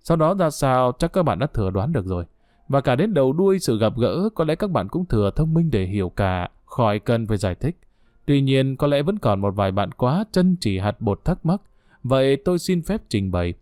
[0.00, 2.24] Sau đó ra sao chắc các bạn đã thừa đoán được rồi.
[2.68, 5.54] Và cả đến đầu đuôi sự gặp gỡ có lẽ các bạn cũng thừa thông
[5.54, 7.76] minh để hiểu cả, khỏi cần phải giải thích.
[8.26, 11.46] Tuy nhiên có lẽ vẫn còn một vài bạn quá chân chỉ hạt bột thắc
[11.46, 11.62] mắc.
[12.02, 13.54] Vậy tôi xin phép trình bày.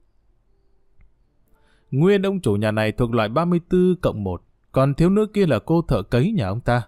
[1.90, 5.58] Nguyên ông chủ nhà này thuộc loại 34 cộng 1, còn thiếu nữ kia là
[5.58, 6.82] cô thợ cấy nhà ông ta.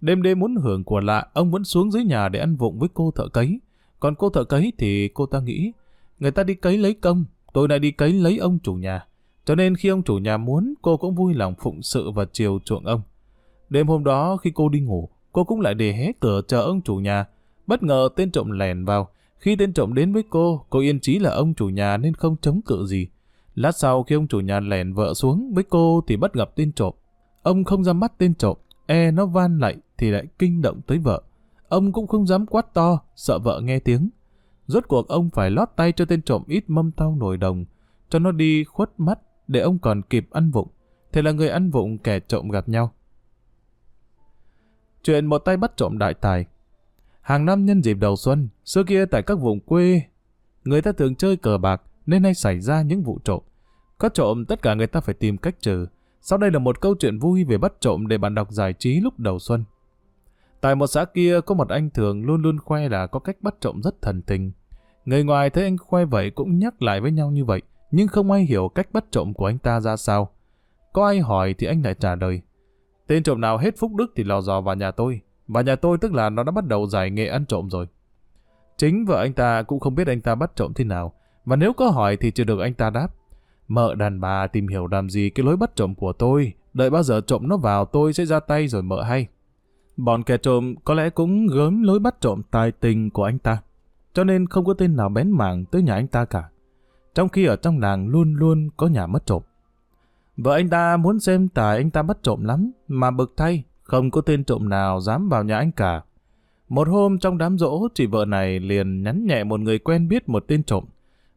[0.00, 2.88] Đêm đêm muốn hưởng của lạ, ông vẫn xuống dưới nhà để ăn vụng với
[2.94, 3.60] cô thợ cấy.
[4.00, 5.72] Còn cô thợ cấy thì cô ta nghĩ,
[6.18, 9.06] người ta đi cấy lấy công, tôi lại đi cấy lấy ông chủ nhà.
[9.44, 12.58] Cho nên khi ông chủ nhà muốn, cô cũng vui lòng phụng sự và chiều
[12.64, 13.02] chuộng ông.
[13.68, 16.80] Đêm hôm đó khi cô đi ngủ, cô cũng lại để hé cửa chờ ông
[16.82, 17.26] chủ nhà.
[17.66, 19.08] Bất ngờ tên trộm lèn vào.
[19.38, 22.36] Khi tên trộm đến với cô, cô yên chí là ông chủ nhà nên không
[22.40, 23.08] chống cự gì.
[23.54, 26.72] Lát sau khi ông chủ nhà lèn vợ xuống với cô thì bắt gặp tên
[26.72, 26.94] trộm.
[27.42, 28.56] Ông không ra mắt tên trộm,
[28.86, 31.22] e nó van lại thì lại kinh động tới vợ.
[31.68, 34.10] Ông cũng không dám quát to, sợ vợ nghe tiếng.
[34.66, 37.64] Rốt cuộc ông phải lót tay cho tên trộm ít mâm tao nồi đồng,
[38.08, 40.68] cho nó đi khuất mắt để ông còn kịp ăn vụng.
[41.12, 42.92] Thế là người ăn vụng kẻ trộm gặp nhau.
[45.02, 46.46] Chuyện một tay bắt trộm đại tài.
[47.20, 50.02] Hàng năm nhân dịp đầu xuân, xưa kia tại các vùng quê,
[50.64, 53.42] người ta thường chơi cờ bạc nên hay xảy ra những vụ trộm.
[53.98, 55.86] Có trộm tất cả người ta phải tìm cách trừ.
[56.20, 59.00] Sau đây là một câu chuyện vui về bắt trộm để bạn đọc giải trí
[59.00, 59.64] lúc đầu xuân.
[60.66, 63.54] Tại một xã kia có một anh thường luôn luôn khoe là có cách bắt
[63.60, 64.52] trộm rất thần tình.
[65.04, 68.30] Người ngoài thấy anh khoe vậy cũng nhắc lại với nhau như vậy, nhưng không
[68.30, 70.28] ai hiểu cách bắt trộm của anh ta ra sao.
[70.92, 72.40] Có ai hỏi thì anh lại trả lời.
[73.06, 75.20] Tên trộm nào hết phúc đức thì lò dò vào nhà tôi.
[75.48, 77.86] Và nhà tôi tức là nó đã bắt đầu giải nghệ ăn trộm rồi.
[78.76, 81.12] Chính vợ anh ta cũng không biết anh ta bắt trộm thế nào,
[81.44, 83.08] Và nếu có hỏi thì chưa được anh ta đáp.
[83.68, 87.02] Mợ đàn bà tìm hiểu làm gì cái lối bắt trộm của tôi, đợi bao
[87.02, 89.26] giờ trộm nó vào tôi sẽ ra tay rồi mợ hay.
[89.96, 93.62] Bọn kẻ trộm có lẽ cũng gớm lối bắt trộm tài tình của anh ta,
[94.14, 96.48] cho nên không có tên nào bén mảng tới nhà anh ta cả.
[97.14, 99.42] Trong khi ở trong làng luôn luôn có nhà mất trộm.
[100.36, 104.10] Vợ anh ta muốn xem tài anh ta bắt trộm lắm, mà bực thay, không
[104.10, 106.02] có tên trộm nào dám vào nhà anh cả.
[106.68, 110.28] Một hôm trong đám rỗ, chị vợ này liền nhắn nhẹ một người quen biết
[110.28, 110.84] một tên trộm.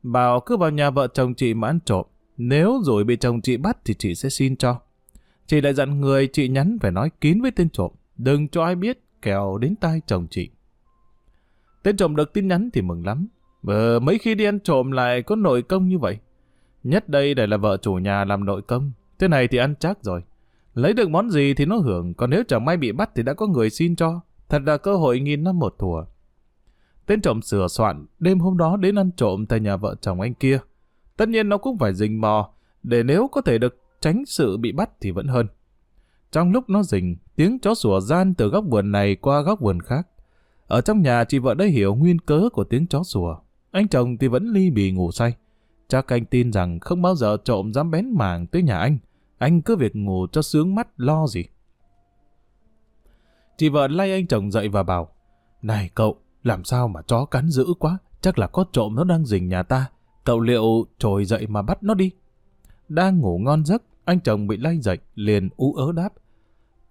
[0.03, 2.05] Bảo cứ vào nhà vợ chồng chị mà ăn trộm.
[2.37, 4.79] Nếu rồi bị chồng chị bắt thì chị sẽ xin cho.
[5.47, 7.91] Chị lại dặn người chị nhắn phải nói kín với tên trộm.
[8.19, 10.49] Đừng cho ai biết, kẻo đến tai chồng chị.
[11.83, 13.27] Tên trộm được tin nhắn thì mừng lắm.
[13.67, 16.17] Ờ, mấy khi đi ăn trộm lại có nội công như vậy.
[16.83, 18.91] Nhất đây đây là vợ chủ nhà làm nội công.
[19.19, 20.23] Thế này thì ăn chắc rồi.
[20.73, 23.33] Lấy được món gì thì nó hưởng, còn nếu chẳng may bị bắt thì đã
[23.33, 24.21] có người xin cho.
[24.49, 26.05] Thật là cơ hội nghìn năm một thùa.
[27.05, 30.33] Tên trộm sửa soạn, đêm hôm đó đến ăn trộm tại nhà vợ chồng anh
[30.33, 30.59] kia.
[31.17, 32.49] Tất nhiên nó cũng phải rình mò,
[32.83, 35.47] để nếu có thể được tránh sự bị bắt thì vẫn hơn.
[36.31, 39.81] Trong lúc nó rình, tiếng chó sủa gian từ góc vườn này qua góc vườn
[39.81, 40.07] khác.
[40.67, 43.35] Ở trong nhà chị vợ đã hiểu nguyên cớ của tiếng chó sủa.
[43.71, 45.33] Anh chồng thì vẫn ly bì ngủ say.
[45.87, 48.97] Chắc anh tin rằng không bao giờ trộm dám bén mảng tới nhà anh.
[49.37, 51.45] Anh cứ việc ngủ cho sướng mắt lo gì.
[53.57, 55.09] Chị vợ lay anh chồng dậy và bảo,
[55.61, 59.25] Này cậu, làm sao mà chó cắn dữ quá, chắc là có trộm nó đang
[59.25, 59.85] rình nhà ta.
[60.23, 62.11] Cậu liệu trồi dậy mà bắt nó đi.
[62.89, 66.09] Đang ngủ ngon giấc, anh chồng bị lay dậy, liền ú ớ đáp.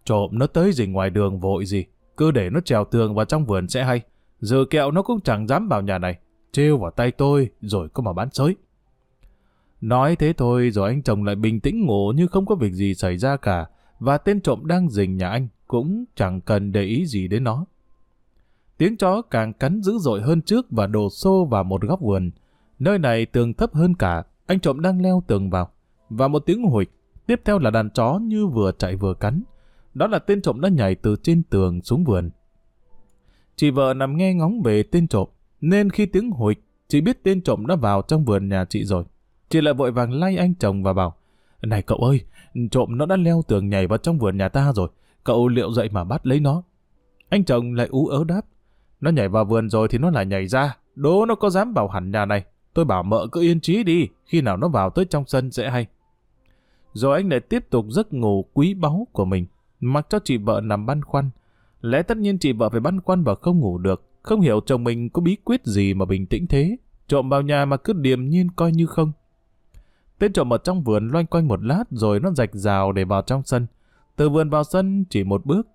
[0.05, 1.85] Trộm nó tới gì ngoài đường vội gì,
[2.17, 4.01] cứ để nó trèo tường vào trong vườn sẽ hay.
[4.41, 6.19] Giờ kẹo nó cũng chẳng dám vào nhà này,
[6.53, 8.57] trêu vào tay tôi rồi có mà bán sới.
[9.81, 12.95] Nói thế thôi rồi anh chồng lại bình tĩnh ngủ như không có việc gì
[12.95, 13.67] xảy ra cả
[13.99, 17.65] và tên trộm đang rình nhà anh cũng chẳng cần để ý gì đến nó.
[18.79, 22.31] Tiếng chó càng cắn dữ dội hơn trước và đổ xô vào một góc vườn.
[22.79, 25.71] Nơi này tường thấp hơn cả, anh trộm đang leo tường vào.
[26.11, 26.91] Và một tiếng huỵch,
[27.29, 29.43] tiếp theo là đàn chó như vừa chạy vừa cắn.
[29.95, 32.31] Đó là tên trộm đã nhảy từ trên tường xuống vườn.
[33.57, 35.29] Chị vợ nằm nghe ngóng về tên trộm,
[35.61, 36.57] nên khi tiếng hồi
[36.89, 39.05] chị biết tên trộm đã vào trong vườn nhà chị rồi.
[39.49, 41.15] Chị lại vội vàng lay anh chồng và bảo,
[41.63, 42.21] Này cậu ơi,
[42.71, 44.89] trộm nó đã leo tường nhảy vào trong vườn nhà ta rồi,
[45.25, 46.63] cậu liệu dậy mà bắt lấy nó.
[47.29, 48.41] Anh chồng lại ú ớ đáp,
[49.01, 51.89] nó nhảy vào vườn rồi thì nó lại nhảy ra, đố nó có dám vào
[51.89, 52.45] hẳn nhà này.
[52.75, 55.71] Tôi bảo mợ cứ yên trí đi, khi nào nó vào tới trong sân sẽ
[55.71, 55.87] hay.
[56.99, 59.47] Rồi anh lại tiếp tục giấc ngủ quý báu của mình,
[59.81, 61.31] mặc cho chị vợ nằm băn khoăn.
[61.81, 64.85] Lẽ tất nhiên chị vợ phải băn khoăn và không ngủ được, không hiểu chồng
[64.85, 66.77] mình có bí quyết gì mà bình tĩnh thế.
[67.09, 69.13] Trộm vào nhà mà cứ điềm nhiên coi như không.
[70.19, 73.23] Tên trộm ở trong vườn loanh quanh một lát rồi nó rạch rào để vào
[73.23, 73.67] trong sân.
[74.17, 75.69] Từ vườn vào sân chỉ một bước.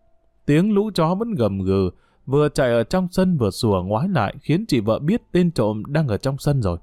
[0.46, 1.90] Tiếng lũ chó vẫn gầm gừ,
[2.26, 5.84] vừa chạy ở trong sân vừa sủa ngoái lại khiến chị vợ biết tên trộm
[5.88, 6.78] đang ở trong sân rồi.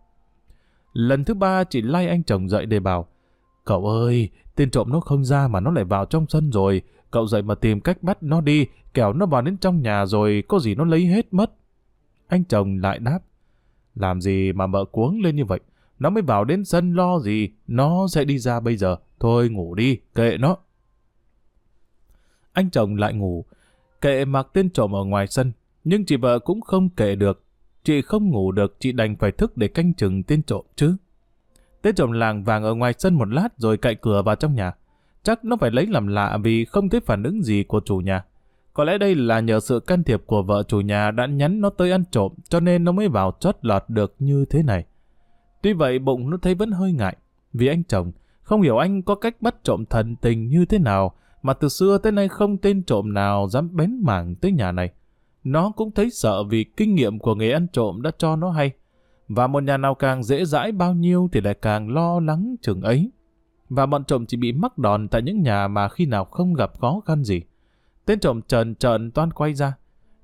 [0.93, 3.07] Lần thứ ba chị lay anh chồng dậy để bảo,
[3.71, 7.27] cậu ơi, tên trộm nó không ra mà nó lại vào trong sân rồi, cậu
[7.27, 10.59] dậy mà tìm cách bắt nó đi, kẻo nó vào đến trong nhà rồi có
[10.59, 11.53] gì nó lấy hết mất.
[12.29, 13.21] Anh chồng lại đáp,
[13.95, 15.61] làm gì mà mợ cuống lên như vậy,
[15.99, 19.75] nó mới vào đến sân lo gì, nó sẽ đi ra bây giờ, thôi ngủ
[19.75, 20.57] đi, kệ nó.
[22.53, 23.45] Anh chồng lại ngủ,
[24.01, 25.53] kệ mặc tên trộm ở ngoài sân,
[25.85, 27.45] nhưng chị vợ cũng không kệ được.
[27.85, 30.97] Chị không ngủ được, chị đành phải thức để canh chừng tên trộm chứ
[31.83, 34.73] tết trộm làng vàng ở ngoài sân một lát rồi cậy cửa vào trong nhà.
[35.23, 38.25] Chắc nó phải lấy làm lạ vì không thấy phản ứng gì của chủ nhà.
[38.73, 41.71] Có lẽ đây là nhờ sự can thiệp của vợ chủ nhà đã nhắn nó
[41.71, 44.85] tới ăn trộm, cho nên nó mới vào chót lọt được như thế này.
[45.63, 47.17] Tuy vậy, bụng nó thấy vẫn hơi ngại,
[47.53, 48.13] vì anh chồng
[48.43, 51.13] không hiểu anh có cách bắt trộm thần tình như thế nào,
[51.43, 54.91] mà từ xưa tới nay không tên trộm nào dám bén mảng tới nhà này.
[55.45, 58.71] Nó cũng thấy sợ vì kinh nghiệm của nghề ăn trộm đã cho nó hay.
[59.33, 62.81] Và một nhà nào càng dễ dãi bao nhiêu thì lại càng lo lắng chừng
[62.81, 63.11] ấy.
[63.69, 66.81] Và bọn trộm chỉ bị mắc đòn tại những nhà mà khi nào không gặp
[66.81, 67.43] khó khăn gì.
[68.05, 69.75] Tên trộm trần trần toan quay ra.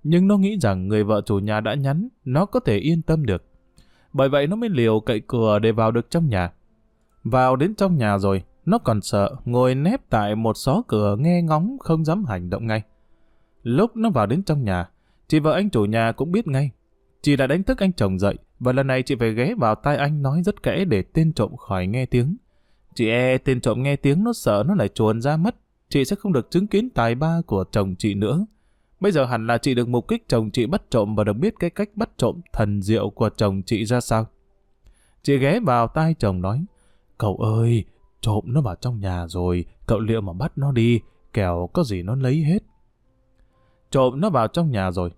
[0.03, 3.27] Nhưng nó nghĩ rằng người vợ chủ nhà đã nhắn, nó có thể yên tâm
[3.27, 3.45] được.
[4.13, 6.53] Bởi vậy nó mới liều cậy cửa để vào được trong nhà.
[7.25, 11.43] Vào đến trong nhà rồi, nó còn sợ, ngồi nép tại một xó cửa nghe
[11.43, 12.83] ngóng không dám hành động ngay.
[13.63, 14.89] Lúc nó vào đến trong nhà,
[15.29, 16.71] chị vợ anh chủ nhà cũng biết ngay.
[17.27, 19.97] Chị đã đánh thức anh chồng dậy, và lần này chị phải ghé vào tai
[19.97, 22.37] anh nói rất kẽ để tên trộm khỏi nghe tiếng.
[22.95, 25.57] Chị e tên trộm nghe tiếng nó sợ nó lại chuồn ra mất.
[25.89, 28.47] Chị sẽ không được chứng kiến tài ba của chồng chị nữa.
[29.01, 31.55] Bây giờ hẳn là chị được mục kích chồng chị bắt trộm và được biết
[31.59, 34.27] cái cách bắt trộm thần diệu của chồng chị ra sao.
[35.23, 36.65] Chị ghé vào tai chồng nói,
[37.19, 37.85] Cậu ơi,
[38.21, 41.01] trộm nó vào trong nhà rồi, cậu liệu mà bắt nó đi,
[41.33, 42.63] kẻo có gì nó lấy hết.
[43.91, 45.11] Trộm nó vào trong nhà rồi.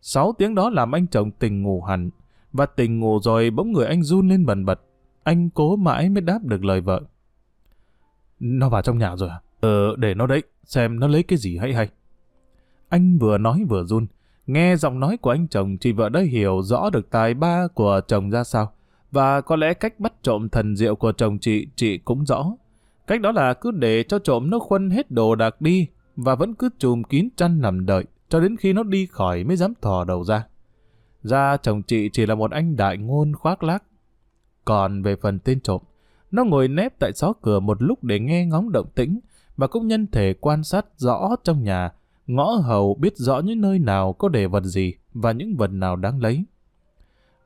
[0.00, 2.10] Sáu tiếng đó làm anh chồng tình ngủ hẳn.
[2.52, 4.80] và tỉnh ngủ rồi bỗng người anh run lên bần bật.
[5.22, 7.00] Anh cố mãi mới đáp được lời vợ.
[8.40, 9.40] Nó vào trong nhà rồi à?
[9.60, 11.88] Ờ, để nó đấy, xem nó lấy cái gì hay hay.
[12.88, 14.06] Anh vừa nói vừa run.
[14.46, 18.00] Nghe giọng nói của anh chồng, chị vợ đã hiểu rõ được tài ba của
[18.08, 18.72] chồng ra sao.
[19.10, 22.52] Và có lẽ cách bắt trộm thần diệu của chồng chị, chị cũng rõ.
[23.06, 25.86] Cách đó là cứ để cho trộm nó khuân hết đồ đạc đi
[26.16, 29.56] và vẫn cứ chùm kín chăn nằm đợi cho đến khi nó đi khỏi mới
[29.56, 30.46] dám thò đầu ra.
[31.22, 33.82] Ra chồng chị chỉ là một anh đại ngôn khoác lác.
[34.64, 35.80] Còn về phần tên trộm,
[36.30, 39.20] nó ngồi nép tại xó cửa một lúc để nghe ngóng động tĩnh
[39.56, 41.92] và cũng nhân thể quan sát rõ trong nhà,
[42.26, 45.96] ngõ hầu biết rõ những nơi nào có để vật gì và những vật nào
[45.96, 46.44] đáng lấy.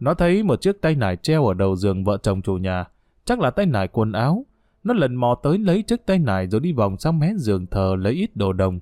[0.00, 2.84] Nó thấy một chiếc tay nải treo ở đầu giường vợ chồng chủ nhà,
[3.24, 4.46] chắc là tay nải quần áo.
[4.84, 7.96] Nó lần mò tới lấy chiếc tay nải rồi đi vòng sang mé giường thờ
[7.98, 8.80] lấy ít đồ đồng.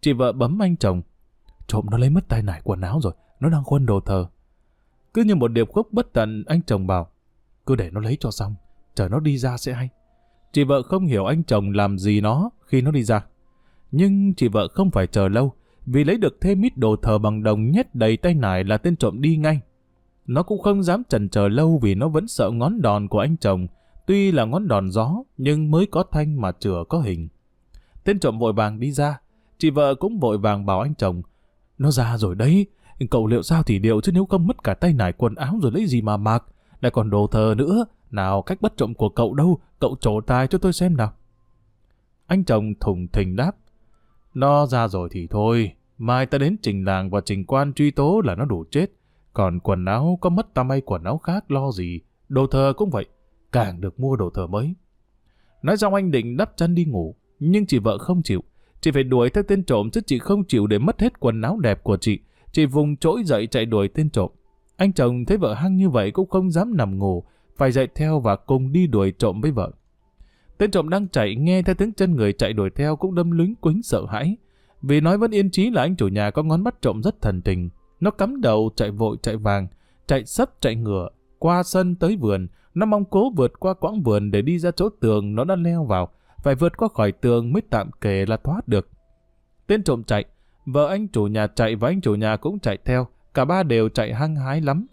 [0.00, 1.02] Chị vợ bấm anh chồng.
[1.68, 4.26] Trộm nó lấy mất tay nải quần áo rồi, nó đang khuân đồ thờ.
[5.14, 7.08] Cứ như một điệp khúc bất tận, anh chồng bảo,
[7.66, 8.54] cứ để nó lấy cho xong,
[8.94, 9.88] chờ nó đi ra sẽ hay.
[10.52, 13.24] Chị vợ không hiểu anh chồng làm gì nó khi nó đi ra.
[13.90, 15.52] Nhưng chị vợ không phải chờ lâu,
[15.86, 18.96] vì lấy được thêm ít đồ thờ bằng đồng nhét đầy tay nải là tên
[18.96, 19.60] trộm đi ngay.
[20.26, 23.36] Nó cũng không dám chần chờ lâu vì nó vẫn sợ ngón đòn của anh
[23.36, 23.66] chồng,
[24.06, 27.28] tuy là ngón đòn gió nhưng mới có thanh mà chừa có hình.
[28.04, 29.20] Tên trộm vội vàng đi ra,
[29.58, 31.22] chị vợ cũng vội vàng bảo anh chồng,
[31.78, 32.66] nó ra rồi đấy,
[33.10, 35.72] cậu liệu sao thì điệu chứ nếu không mất cả tay nải quần áo rồi
[35.72, 36.44] lấy gì mà mặc,
[36.80, 40.46] lại còn đồ thờ nữa, nào cách bất trộm của cậu đâu, cậu trổ tài
[40.46, 41.12] cho tôi xem nào.
[42.26, 43.52] Anh chồng thùng thình đáp,
[44.34, 48.20] nó ra rồi thì thôi, mai ta đến trình làng và trình quan truy tố
[48.24, 48.86] là nó đủ chết.
[49.32, 52.90] Còn quần áo có mất ta may quần áo khác lo gì, đồ thờ cũng
[52.90, 53.06] vậy,
[53.52, 54.74] càng được mua đồ thờ mới.
[55.62, 58.42] Nói xong anh định đắp chân đi ngủ, nhưng chị vợ không chịu.
[58.80, 61.58] Chị phải đuổi theo tên trộm chứ chị không chịu để mất hết quần áo
[61.58, 62.18] đẹp của chị.
[62.52, 64.30] Chị vùng trỗi dậy chạy đuổi tên trộm.
[64.76, 67.24] Anh chồng thấy vợ hăng như vậy cũng không dám nằm ngủ,
[67.56, 69.70] phải dậy theo và cùng đi đuổi trộm với vợ.
[70.58, 73.54] Tên trộm đang chạy nghe theo tiếng chân người chạy đuổi theo cũng đâm lính
[73.54, 74.36] quính sợ hãi.
[74.82, 77.42] Vì nói vẫn yên trí là anh chủ nhà có ngón bắt trộm rất thần
[77.42, 77.70] tình.
[78.00, 79.66] Nó cắm đầu chạy vội chạy vàng,
[80.06, 82.48] chạy sấp chạy ngựa, qua sân tới vườn.
[82.74, 85.84] Nó mong cố vượt qua quãng vườn để đi ra chỗ tường nó đã leo
[85.84, 86.08] vào.
[86.42, 88.88] Phải vượt qua khỏi tường mới tạm kể là thoát được.
[89.66, 90.24] Tên trộm chạy,
[90.66, 93.06] vợ anh chủ nhà chạy và anh chủ nhà cũng chạy theo.
[93.34, 94.86] Cả ba đều chạy hăng hái lắm.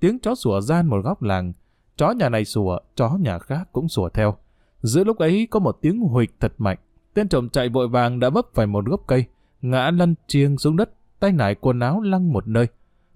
[0.00, 1.52] Tiếng chó sủa gian một góc làng.
[1.96, 4.36] Chó nhà này sủa, chó nhà khác cũng sủa theo.
[4.82, 6.78] Giữa lúc ấy có một tiếng huỵch thật mạnh.
[7.14, 9.24] Tên trộm chạy vội vàng đã vấp phải một gốc cây,
[9.62, 12.66] ngã lăn chiêng xuống đất, tay nải quần áo lăn một nơi.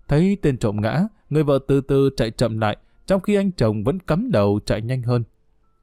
[0.09, 3.85] Thấy tên trộm ngã, người vợ từ từ chạy chậm lại, trong khi anh chồng
[3.85, 5.25] vẫn cắm đầu chạy nhanh hơn.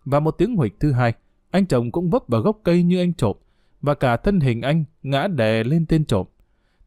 [0.06, 1.14] Và một tiếng huỵch thứ hai,
[1.52, 3.38] anh chồng cũng vấp vào gốc cây như anh trộm,
[3.82, 6.28] và cả thân hình anh ngã đè lên tên trộm.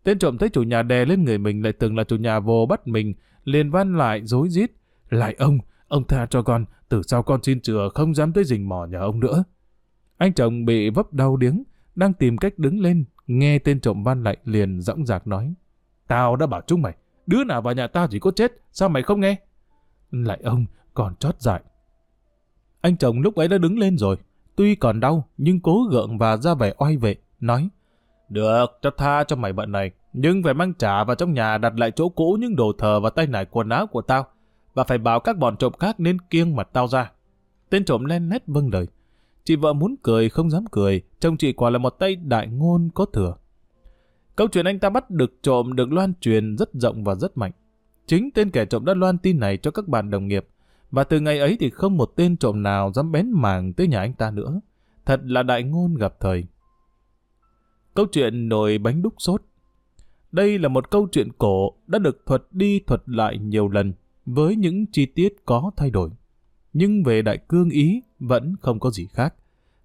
[0.05, 2.66] Tên trộm thấy chủ nhà đè lên người mình lại từng là chủ nhà vô
[2.66, 4.70] bắt mình, liền van lại dối rít
[5.11, 8.68] Lại ông, ông tha cho con, từ sau con xin chừa không dám tới rình
[8.68, 9.44] mò nhà ông nữa.
[10.16, 11.62] Anh chồng bị vấp đau điếng,
[11.94, 15.55] đang tìm cách đứng lên, nghe tên trộm van lại liền dõng dạc nói.
[16.07, 16.94] Tao đã bảo chúng mày,
[17.27, 19.37] đứa nào vào nhà tao chỉ có chết, sao mày không nghe?
[20.11, 21.61] Lại ông, còn chót dại.
[22.81, 24.16] Anh chồng lúc ấy đã đứng lên rồi,
[24.56, 27.68] tuy còn đau, nhưng cố gượng và ra vẻ oai vệ, nói.
[28.28, 31.78] Được, cho tha cho mày bận này, nhưng phải mang trả vào trong nhà đặt
[31.78, 34.26] lại chỗ cũ những đồ thờ và tay nải quần áo của tao,
[34.74, 37.12] và phải bảo các bọn trộm khác nên kiêng mặt tao ra.
[37.70, 38.86] Tên trộm len nét vâng lời.
[39.44, 42.88] Chị vợ muốn cười không dám cười, chồng chị quả là một tay đại ngôn
[42.94, 43.34] có thừa.
[44.36, 47.52] Câu chuyện anh ta bắt được trộm được loan truyền rất rộng và rất mạnh.
[48.06, 50.46] Chính tên kẻ trộm đã loan tin này cho các bạn đồng nghiệp,
[50.94, 54.00] và từ ngày ấy thì không một tên trộm nào dám bén màng tới nhà
[54.00, 54.61] anh ta nữa.
[55.07, 56.44] Thật là đại ngôn gặp thời.
[57.94, 59.42] Câu chuyện nồi bánh đúc sốt
[60.33, 63.92] Đây là một câu chuyện cổ đã được thuật đi thuật lại nhiều lần
[64.26, 66.11] với những chi tiết có thay đổi.
[66.72, 69.35] Nhưng về đại cương ý vẫn không có gì khác.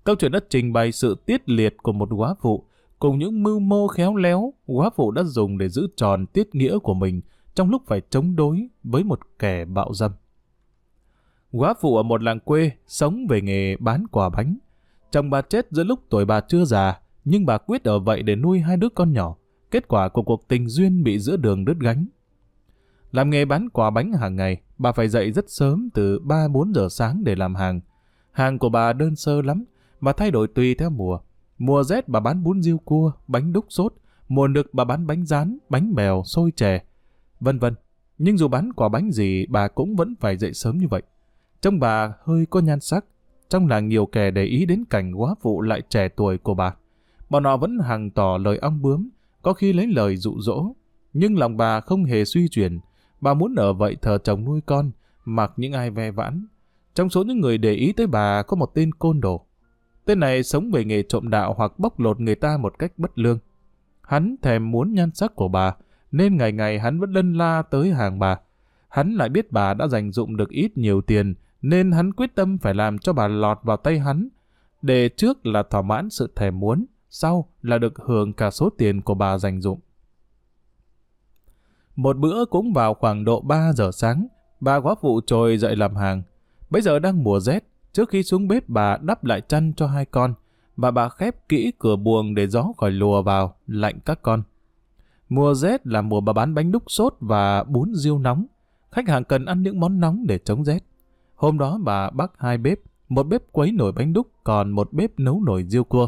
[0.03, 2.65] Câu chuyện đã trình bày sự tiết liệt của một quá phụ
[2.99, 6.77] cùng những mưu mô khéo léo quá phụ đã dùng để giữ tròn tiết nghĩa
[6.79, 7.21] của mình
[7.55, 10.11] trong lúc phải chống đối với một kẻ bạo dâm.
[11.51, 14.57] Góa phụ ở một làng quê sống về nghề bán quả bánh.
[15.11, 18.35] Chồng bà chết giữa lúc tuổi bà chưa già, nhưng bà quyết ở vậy để
[18.35, 19.35] nuôi hai đứa con nhỏ.
[19.71, 22.05] Kết quả của cuộc tình duyên bị giữa đường đứt gánh.
[23.11, 26.87] Làm nghề bán quả bánh hàng ngày, bà phải dậy rất sớm từ 3-4 giờ
[26.89, 27.81] sáng để làm hàng.
[28.31, 29.65] Hàng của bà đơn sơ lắm,
[29.99, 31.19] và thay đổi tùy theo mùa.
[31.57, 33.93] Mùa rét bà bán bún riêu cua, bánh đúc sốt,
[34.27, 36.83] mùa nực bà bán bánh rán, bánh bèo, xôi chè,
[37.39, 37.75] vân vân.
[38.17, 41.01] Nhưng dù bán quả bánh gì, bà cũng vẫn phải dậy sớm như vậy.
[41.61, 43.05] Trong bà hơi có nhan sắc,
[43.49, 46.75] trong làng nhiều kẻ để ý đến cảnh quá vụ lại trẻ tuổi của bà.
[47.29, 49.09] Bọn họ vẫn hàng tỏ lời ong bướm,
[49.41, 50.65] có khi lấy lời dụ dỗ,
[51.13, 52.79] nhưng lòng bà không hề suy chuyển,
[53.21, 54.91] Bà muốn ở vậy thờ chồng nuôi con,
[55.25, 56.45] mặc những ai ve vãn.
[56.93, 59.45] Trong số những người để ý tới bà có một tên côn đồ.
[60.05, 63.19] Tên này sống về nghề trộm đạo hoặc bóc lột người ta một cách bất
[63.19, 63.39] lương.
[64.01, 65.75] Hắn thèm muốn nhan sắc của bà,
[66.11, 68.37] nên ngày ngày hắn vẫn lân la tới hàng bà.
[68.89, 72.57] Hắn lại biết bà đã dành dụng được ít nhiều tiền, nên hắn quyết tâm
[72.57, 74.29] phải làm cho bà lọt vào tay hắn,
[74.81, 79.01] để trước là thỏa mãn sự thèm muốn, sau là được hưởng cả số tiền
[79.01, 79.79] của bà dành dụng.
[81.95, 84.27] Một bữa cũng vào khoảng độ 3 giờ sáng,
[84.59, 86.23] bà quá phụ trồi dậy làm hàng.
[86.69, 90.05] Bây giờ đang mùa rét, trước khi xuống bếp bà đắp lại chăn cho hai
[90.05, 90.33] con,
[90.77, 94.43] và bà khép kỹ cửa buồng để gió khỏi lùa vào, lạnh các con.
[95.29, 98.45] Mùa rét là mùa bà bán bánh đúc sốt và bún riêu nóng.
[98.91, 100.83] Khách hàng cần ăn những món nóng để chống rét.
[101.39, 105.19] Hôm đó bà bắt hai bếp, một bếp quấy nồi bánh đúc, còn một bếp
[105.19, 106.07] nấu nồi riêu cua.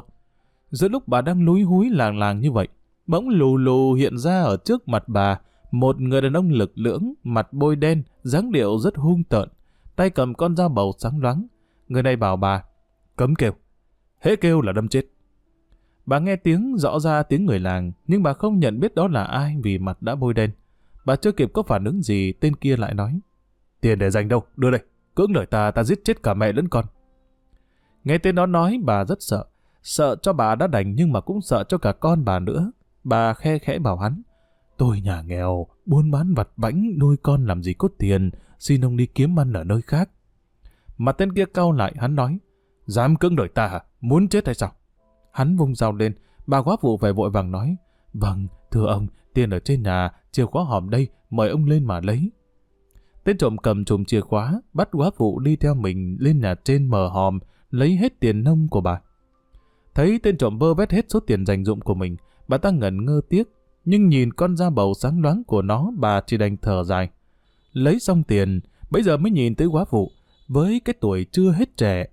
[0.72, 2.67] Giữa lúc bà đang lúi húi làng làng như vậy,
[3.08, 5.39] bỗng lù lù hiện ra ở trước mặt bà
[5.72, 9.50] một người đàn ông lực lưỡng, mặt bôi đen, dáng điệu rất hung tợn,
[9.96, 11.48] tay cầm con dao bầu sáng loáng.
[11.88, 12.63] Người này bảo bà,
[13.15, 13.52] cấm kêu.
[14.20, 15.06] Hễ kêu là đâm chết.
[16.06, 19.24] Bà nghe tiếng rõ ra tiếng người làng, nhưng bà không nhận biết đó là
[19.24, 20.52] ai vì mặt đã bôi đen.
[21.06, 23.20] Bà chưa kịp có phản ứng gì, tên kia lại nói.
[23.82, 24.82] Tiền để dành đâu, đưa đây.
[25.15, 26.86] Cưỡng lời ta, ta giết chết cả mẹ lẫn con.
[28.04, 29.45] Nghe tên đó nói, bà rất sợ.
[29.84, 32.71] Sợ cho bà đã đành nhưng mà cũng sợ cho cả con bà nữa.
[33.04, 34.21] Bà khe khẽ bảo hắn.
[34.78, 38.97] Tôi nhà nghèo, buôn bán vặt vãnh nuôi con làm gì có tiền, xin ông
[38.97, 40.10] đi kiếm ăn ở nơi khác.
[40.97, 42.39] Mà tên kia cau lại, hắn nói.
[42.86, 43.80] Dám cưỡng đời ta hả?
[44.02, 44.71] Muốn chết hay sao?
[45.32, 46.13] Hắn vung dao lên,
[46.47, 47.76] bà quá vụ về vội vàng nói.
[48.13, 52.00] Vâng, thưa ông, tiền ở trên nhà, chìa khóa hòm đây, mời ông lên mà
[52.00, 52.32] lấy.
[53.24, 56.86] Tên trộm cầm chùm chìa khóa, bắt quá phụ đi theo mình lên nhà trên
[56.86, 57.40] mở hòm,
[57.72, 59.02] lấy hết tiền nông của bà.
[59.96, 63.06] Thấy tên trộm bơ vét hết số tiền dành dụng của mình, bà ta ngẩn
[63.06, 63.44] ngơ tiếc,
[63.86, 67.10] nhưng nhìn con da bầu sáng loáng của nó bà chỉ đành thở dài.
[67.74, 68.60] Lấy xong tiền,
[68.92, 70.12] bây giờ mới nhìn tới quá phụ,
[70.48, 72.08] với cái tuổi chưa hết trẻ,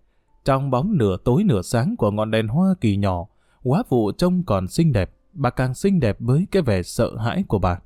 [0.44, 3.27] trong bóng nửa tối nửa sáng của ngọn đèn hoa kỳ nhỏ,
[3.62, 7.44] quá phụ trông còn xinh đẹp, bà càng xinh đẹp với cái vẻ sợ hãi
[7.49, 7.79] của bà.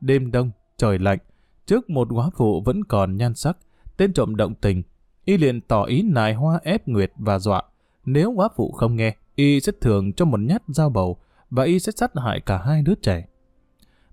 [0.00, 1.18] Đêm đông, trời lạnh,
[1.70, 3.56] trước một quá phụ vẫn còn nhan sắc,
[3.96, 4.82] tên trộm động tình,
[5.24, 7.62] y liền tỏ ý nài hoa ép nguyệt và dọa.
[8.04, 11.18] Nếu quá phụ không nghe, y sẽ thường cho một nhát dao bầu
[11.50, 13.26] và y sẽ sát hại cả hai đứa trẻ.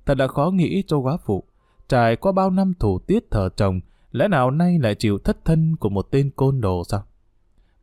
[0.05, 1.43] Thật là khó nghĩ cho quá phụ,
[1.89, 3.79] trải qua bao năm thủ tiết thờ chồng,
[4.11, 7.03] lẽ nào nay lại chịu thất thân của một tên côn đồ sao?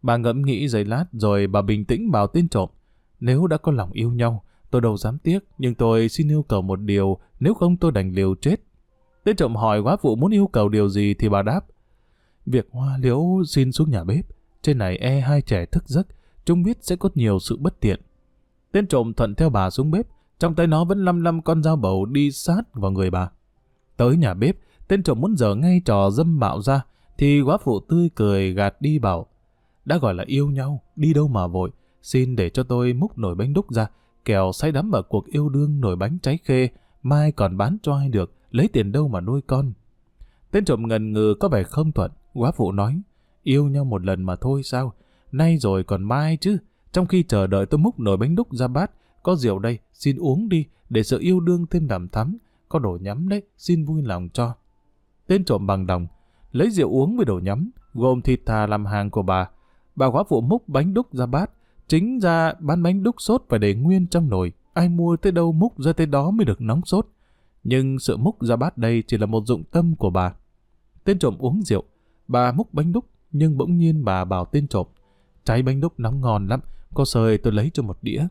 [0.03, 2.71] Bà ngẫm nghĩ giây lát rồi bà bình tĩnh bảo tên trộm.
[3.21, 6.63] Nếu đã có lòng yêu nhau, tôi đâu dám tiếc, nhưng tôi xin yêu cầu
[6.63, 8.64] một điều, nếu không tôi đành liều chết.
[9.25, 11.61] Tên trộm hỏi quá phụ muốn yêu cầu điều gì thì bà đáp.
[12.47, 14.27] Việc hoa liễu xin xuống nhà bếp,
[14.63, 16.07] trên này e hai trẻ thức giấc,
[16.45, 18.01] chúng biết sẽ có nhiều sự bất tiện.
[18.73, 20.07] Tên trộm thuận theo bà xuống bếp,
[20.39, 23.31] trong tay nó vẫn lăm lăm con dao bầu đi sát vào người bà.
[23.97, 24.57] Tới nhà bếp,
[24.89, 26.83] tên trộm muốn dở ngay trò dâm bạo ra,
[27.19, 29.27] thì quá phụ tươi cười gạt đi bảo,
[29.85, 31.71] đã gọi là yêu nhau, đi đâu mà vội,
[32.03, 33.87] xin để cho tôi múc nồi bánh đúc ra,
[34.25, 36.69] kẻo say đắm vào cuộc yêu đương nồi bánh cháy khê,
[37.03, 39.73] mai còn bán cho ai được, lấy tiền đâu mà nuôi con.
[40.51, 43.01] Tên trộm ngần ngừ có vẻ không thuận, quá phụ nói,
[43.43, 44.93] yêu nhau một lần mà thôi sao,
[45.33, 46.59] nay rồi còn mai chứ,
[46.93, 48.91] trong khi chờ đợi tôi múc nồi bánh đúc ra bát,
[49.23, 52.39] có rượu đây, xin uống đi, để sự yêu đương thêm đàm thắm,
[52.69, 54.55] có đồ nhắm đấy, xin vui lòng cho.
[55.27, 56.07] Tên trộm bằng đồng,
[56.53, 59.49] lấy rượu uống với đồ nhắm, gồm thịt thà làm hàng của bà,
[59.97, 61.51] bà quá phụ múc bánh đúc ra bát,
[61.89, 65.53] chính ra bán bánh đúc sốt phải để nguyên trong nồi, ai mua tới đâu
[65.53, 67.09] múc ra tới đó mới được nóng sốt.
[67.65, 70.35] Nhưng sự múc ra bát đây chỉ là một dụng tâm của bà.
[71.05, 71.85] Tên trộm uống rượu,
[72.29, 74.87] bà múc bánh đúc, nhưng bỗng nhiên bà bảo tên trộm,
[75.45, 76.61] cháy bánh đúc nóng ngon lắm,
[76.95, 78.27] có sơi tôi lấy cho một đĩa.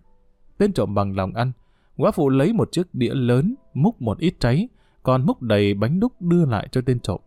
[0.57, 1.51] Tên trộm bằng lòng ăn,
[1.97, 4.67] quá phụ lấy một chiếc đĩa lớn, múc một ít cháy,
[5.03, 7.21] còn múc đầy bánh đúc đưa lại cho tên trộm.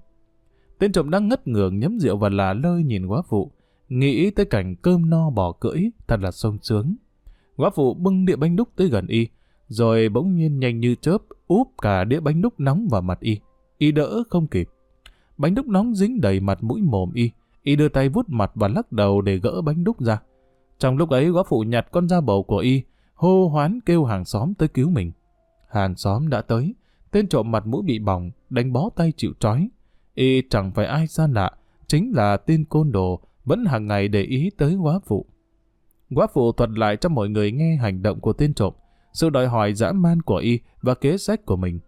[0.79, 3.53] Tên trộm đang ngất ngường nhấm rượu và là lơi nhìn quá phụ,
[3.89, 6.97] Nghĩ tới cảnh cơm no bò cưỡi, thật là sung sướng.
[7.57, 9.29] Quá phụ bưng đĩa bánh đúc tới gần y,
[9.69, 13.41] rồi bỗng nhiên nhanh như chớp úp cả đĩa bánh đúc nóng vào mặt y.
[13.79, 14.69] Y đỡ không kịp.
[15.39, 17.31] Bánh đúc nóng dính đầy mặt mũi mồm y.
[17.63, 20.21] Y đưa tay vút mặt và lắc đầu để gỡ bánh đúc ra.
[20.79, 22.83] Trong lúc ấy góa phụ nhặt con da bầu của y,
[23.15, 25.13] hô hoán kêu hàng xóm tới cứu mình.
[25.69, 26.75] Hàng xóm đã tới,
[27.11, 29.69] tên trộm mặt mũi bị bỏng, đánh bó tay chịu trói.
[30.15, 31.51] Y chẳng phải ai xa lạ,
[31.87, 35.27] chính là tên côn đồ vẫn hàng ngày để ý tới quá phụ.
[36.15, 38.75] Quá phụ thuật lại cho mọi người nghe hành động của tên trộm,
[39.17, 41.81] sự đòi hỏi dã man của y và kế sách của mình.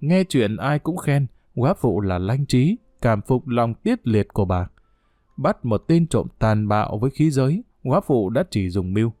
[0.00, 4.28] Nghe chuyện ai cũng khen, quá phụ là lanh trí, cảm phục lòng tiết liệt
[4.32, 4.68] của bà.
[5.36, 9.12] Bắt một tên trộm tàn bạo với khí giới, quá phụ đã chỉ dùng mưu.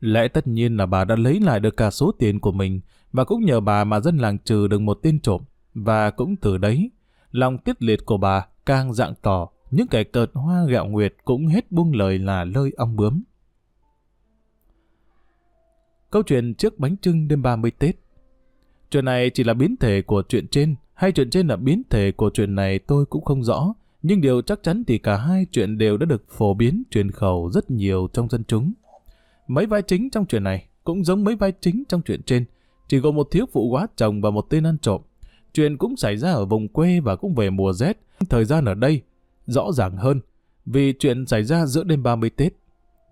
[0.00, 2.80] Lẽ tất nhiên là bà đã lấy lại được cả số tiền của mình,
[3.12, 5.42] Và cũng nhờ bà mà dân làng trừ được một tên trộm.
[5.74, 6.90] Và cũng từ đấy,
[7.30, 11.46] lòng tiết liệt của bà càng dạng tỏ, những kẻ cợt hoa gạo nguyệt cũng
[11.46, 13.22] hết buông lời là lơi ong bướm.
[16.14, 17.96] Câu chuyện trước bánh trưng đêm 30 Tết
[18.90, 22.12] Chuyện này chỉ là biến thể của chuyện trên, hay chuyện trên là biến thể
[22.12, 25.78] của chuyện này tôi cũng không rõ, nhưng điều chắc chắn thì cả hai chuyện
[25.78, 28.72] đều đã được phổ biến truyền khẩu rất nhiều trong dân chúng.
[29.46, 32.44] Mấy vai chính trong chuyện này cũng giống mấy vai chính trong chuyện trên,
[32.88, 35.00] chỉ gồm một thiếu phụ quá chồng và một tên ăn trộm.
[35.52, 37.98] Chuyện cũng xảy ra ở vùng quê và cũng về mùa rét.
[38.28, 39.02] Thời gian ở đây
[39.46, 40.20] rõ ràng hơn,
[40.66, 42.52] vì chuyện xảy ra giữa đêm 30 Tết.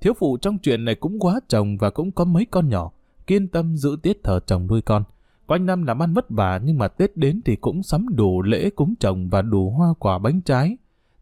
[0.02, 2.90] Thiếu phụ trong chuyện này cũng quá chồng và cũng có mấy con nhỏ,
[3.26, 5.04] kiên tâm giữ tiết thờ chồng nuôi con.
[5.46, 8.70] Quanh năm làm ăn vất vả nhưng mà Tết đến thì cũng sắm đủ lễ
[8.70, 10.76] cúng chồng và đủ hoa quả bánh trái.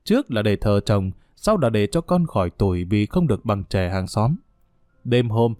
[0.04, 3.44] Trước là để thờ chồng, sau là để cho con khỏi tuổi vì không được
[3.44, 4.36] bằng trẻ hàng xóm.
[5.04, 5.54] Đêm hôm,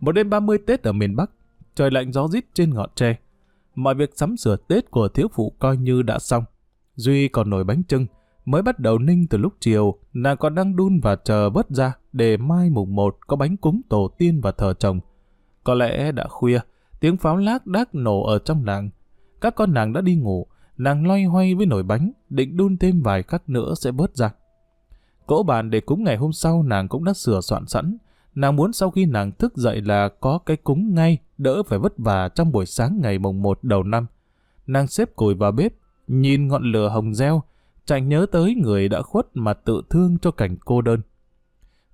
[0.00, 1.30] một đêm 30 Tết ở miền Bắc,
[1.74, 3.16] trời lạnh gió rít trên ngọn tre.
[3.74, 6.44] Mọi việc sắm sửa Tết của thiếu phụ coi như đã xong.
[6.96, 8.06] Duy còn nổi bánh trưng,
[8.44, 11.94] mới bắt đầu ninh từ lúc chiều, nàng còn đang đun và chờ vớt ra
[12.12, 15.00] để mai mùng một có bánh cúng tổ tiên và thờ chồng.
[15.64, 16.60] Có lẽ đã khuya,
[17.00, 18.90] tiếng pháo lác đác nổ ở trong làng.
[19.40, 20.46] Các con nàng đã đi ngủ,
[20.76, 24.30] nàng loay hoay với nồi bánh, định đun thêm vài khắc nữa sẽ bớt ra.
[25.26, 27.96] Cỗ bàn để cúng ngày hôm sau nàng cũng đã sửa soạn sẵn.
[28.34, 31.98] Nàng muốn sau khi nàng thức dậy là có cái cúng ngay, đỡ phải vất
[31.98, 34.06] vả trong buổi sáng ngày mùng một đầu năm.
[34.66, 35.72] Nàng xếp củi vào bếp,
[36.06, 37.42] nhìn ngọn lửa hồng reo,
[37.84, 41.00] chạy nhớ tới người đã khuất mà tự thương cho cảnh cô đơn.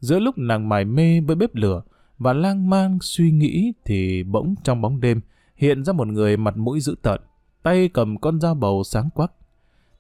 [0.07, 1.83] Giữa lúc nàng mải mê với bếp lửa,
[2.19, 5.21] và lang mang suy nghĩ thì bỗng trong bóng đêm
[5.57, 7.21] hiện ra một người mặt mũi dữ tợn,
[7.63, 9.33] tay cầm con dao bầu sáng quắc.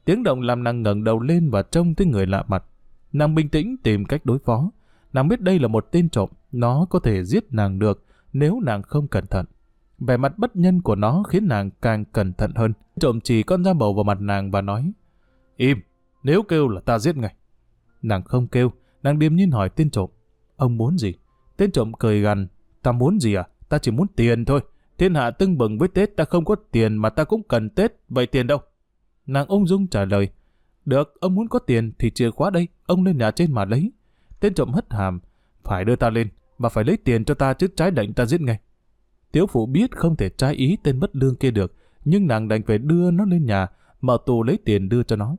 [0.04, 2.64] Tiếng động làm nàng ngẩng đầu lên và trông thấy người lạ mặt.
[3.12, 4.70] Nàng bình tĩnh tìm cách đối phó.
[5.12, 8.82] Nàng biết đây là một tên trộm, nó có thể giết nàng được nếu nàng
[8.82, 9.46] không cẩn thận.
[9.98, 12.72] Vẻ mặt bất nhân của nó khiến nàng càng cẩn thận hơn.
[13.00, 14.92] Trộm chỉ con dao bầu vào mặt nàng và nói
[15.56, 15.78] Im,
[16.22, 17.34] nếu kêu là ta giết ngay.
[18.02, 18.72] Nàng không kêu,
[19.02, 20.10] nàng điềm nhiên hỏi tên trộm.
[20.56, 21.14] Ông muốn gì?
[21.56, 22.48] Tên trộm cười gằn,
[22.82, 23.44] ta muốn gì à?
[23.68, 24.60] Ta chỉ muốn tiền thôi.
[24.98, 27.92] Thiên hạ tưng bừng với Tết ta không có tiền mà ta cũng cần Tết,
[28.08, 28.58] vậy tiền đâu?
[29.26, 30.28] Nàng ung dung trả lời,
[30.84, 33.92] được, ông muốn có tiền thì chìa khóa đây, ông lên nhà trên mà lấy.
[34.40, 35.20] Tên trộm hất hàm,
[35.64, 36.28] phải đưa ta lên,
[36.58, 38.58] và phải lấy tiền cho ta chứ trái lệnh ta giết ngay.
[39.32, 41.74] Tiếu phụ biết không thể trái ý tên bất lương kia được,
[42.04, 43.66] nhưng nàng đành phải đưa nó lên nhà,
[44.00, 45.36] mở tù lấy tiền đưa cho nó.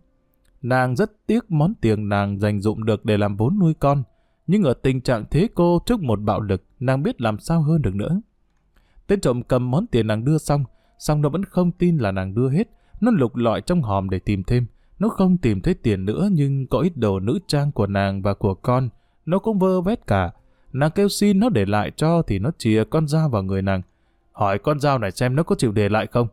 [0.67, 4.03] Nàng rất tiếc món tiền nàng dành dụng được để làm vốn nuôi con,
[4.47, 7.81] nhưng ở tình trạng thế cô trước một bạo lực, nàng biết làm sao hơn
[7.81, 8.21] được nữa.
[9.07, 10.63] Tên trộm cầm món tiền nàng đưa xong,
[10.99, 12.69] xong nó vẫn không tin là nàng đưa hết.
[13.01, 14.65] Nó lục lọi trong hòm để tìm thêm.
[14.99, 18.33] Nó không tìm thấy tiền nữa nhưng có ít đồ nữ trang của nàng và
[18.33, 18.89] của con.
[19.25, 20.31] Nó cũng vơ vét cả.
[20.73, 23.81] Nàng kêu xin nó để lại cho thì nó chìa con dao vào người nàng.
[24.31, 26.27] Hỏi con dao này xem nó có chịu để lại không.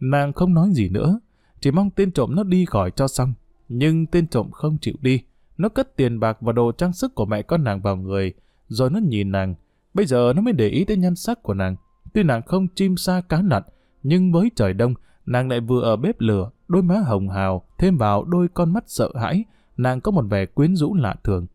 [0.00, 1.20] Nàng không nói gì nữa,
[1.60, 3.32] chỉ mong tên trộm nó đi khỏi cho xong.
[3.68, 5.22] Nhưng tên trộm không chịu đi.
[5.58, 8.32] Nó cất tiền bạc và đồ trang sức của mẹ con nàng vào người,
[8.68, 9.54] rồi nó nhìn nàng.
[9.94, 11.76] Bây giờ nó mới để ý tới nhan sắc của nàng.
[12.14, 13.62] Tuy nàng không chim xa cá nặn,
[14.02, 14.94] nhưng với trời đông,
[15.26, 18.84] nàng lại vừa ở bếp lửa, đôi má hồng hào, thêm vào đôi con mắt
[18.86, 19.44] sợ hãi,
[19.76, 21.46] nàng có một vẻ quyến rũ lạ thường.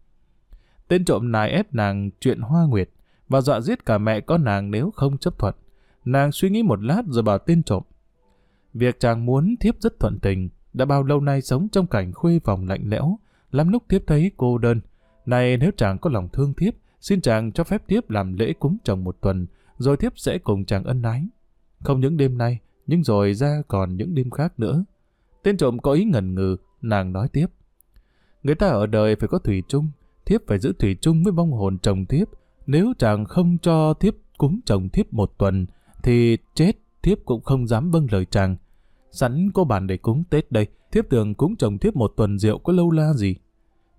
[0.87, 2.89] Tên trộm nài ép nàng chuyện hoa nguyệt,
[3.29, 5.55] và dọa giết cả mẹ con nàng nếu không chấp thuận.
[6.05, 7.83] Nàng suy nghĩ một lát rồi bảo tên trộm.
[8.75, 12.39] Việc chàng muốn thiếp rất thuận tình, đã bao lâu nay sống trong cảnh khuê
[12.43, 13.19] vòng lạnh lẽo,
[13.51, 14.81] lắm lúc thiếp thấy cô đơn.
[15.25, 18.77] Này nếu chàng có lòng thương thiếp, xin chàng cho phép thiếp làm lễ cúng
[18.83, 19.47] chồng một tuần,
[19.77, 21.27] rồi thiếp sẽ cùng chàng ân ái.
[21.79, 24.83] Không những đêm nay, nhưng rồi ra còn những đêm khác nữa.
[25.43, 27.47] Tên trộm có ý ngần ngừ, nàng nói tiếp.
[28.43, 29.89] Người ta ở đời phải có thủy chung,
[30.25, 32.27] thiếp phải giữ thủy chung với vong hồn chồng thiếp.
[32.67, 35.65] Nếu chàng không cho thiếp cúng chồng thiếp một tuần,
[36.03, 36.71] thì chết
[37.03, 38.55] thiếp cũng không dám vâng lời chàng.
[39.15, 42.57] Sẵn có bàn để cúng Tết đây, thiếp tưởng cúng chồng thiếp một tuần rượu
[42.57, 43.35] có lâu la gì.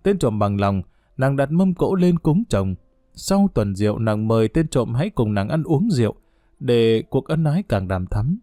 [0.02, 0.82] Tên trộm bằng lòng,
[1.16, 2.74] nàng đặt mâm cỗ lên cúng chồng.
[3.14, 6.14] Sau tuần rượu nàng mời tên trộm hãy cùng nàng ăn uống rượu,
[6.60, 8.38] để cuộc ân ái càng đàm thắm.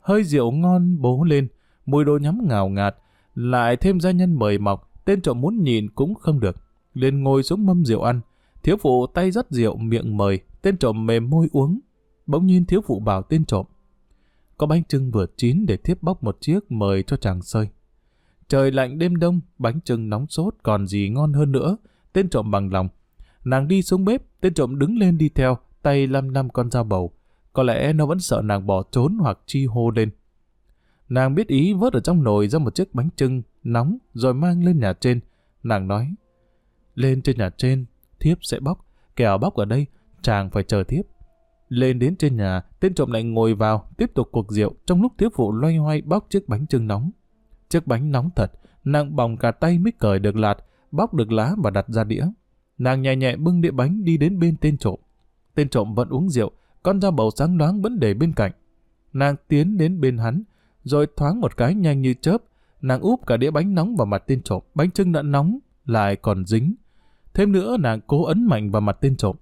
[0.00, 1.48] Hơi rượu ngon bố lên,
[1.86, 2.96] mùi đồ nhắm ngào ngạt,
[3.34, 6.56] lại thêm gia nhân mời mọc, tên trộm muốn nhìn cũng không được.
[6.94, 8.20] lên ngồi xuống mâm rượu ăn,
[8.62, 11.80] thiếu phụ tay dắt rượu miệng mời, tên trộm mềm môi uống.
[12.26, 13.66] Bỗng nhiên thiếu phụ bảo tên trộm,
[14.58, 17.68] có bánh trưng vừa chín để thiếp bóc một chiếc mời cho chàng sơi.
[18.48, 21.76] Trời lạnh đêm đông, bánh trưng nóng sốt còn gì ngon hơn nữa,
[22.12, 22.88] tên trộm bằng lòng.
[23.44, 26.84] Nàng đi xuống bếp, tên trộm đứng lên đi theo, tay lăm lăm con dao
[26.84, 27.12] bầu.
[27.52, 30.10] Có lẽ nó vẫn sợ nàng bỏ trốn hoặc chi hô lên.
[31.08, 34.64] Nàng biết ý vớt ở trong nồi ra một chiếc bánh trưng nóng rồi mang
[34.64, 35.20] lên nhà trên.
[35.62, 36.14] Nàng nói,
[36.94, 37.86] lên trên nhà trên,
[38.20, 38.86] thiếp sẽ bóc,
[39.16, 39.86] kẻo bóc ở đây,
[40.22, 41.04] chàng phải chờ thiếp.
[41.68, 45.12] Lên đến trên nhà, tên trộm lại ngồi vào, tiếp tục cuộc rượu trong lúc
[45.18, 47.10] thiếu phụ loay hoay bóc chiếc bánh trưng nóng.
[47.68, 48.52] Chiếc bánh nóng thật,
[48.84, 50.56] nàng bỏng cả tay mới cởi được lạt,
[50.90, 52.26] bóc được lá và đặt ra đĩa.
[52.78, 54.94] Nàng nhẹ nhẹ bưng đĩa bánh đi đến bên tên trộm.
[55.54, 56.50] Tên trộm vẫn uống rượu,
[56.82, 58.52] con dao bầu sáng loáng vẫn để bên cạnh.
[59.12, 60.42] Nàng tiến đến bên hắn,
[60.82, 62.42] rồi thoáng một cái nhanh như chớp,
[62.80, 64.62] nàng úp cả đĩa bánh nóng vào mặt tên trộm.
[64.74, 66.74] Bánh trưng đã nóng, lại còn dính.
[67.34, 69.36] Thêm nữa nàng cố ấn mạnh vào mặt tên trộm.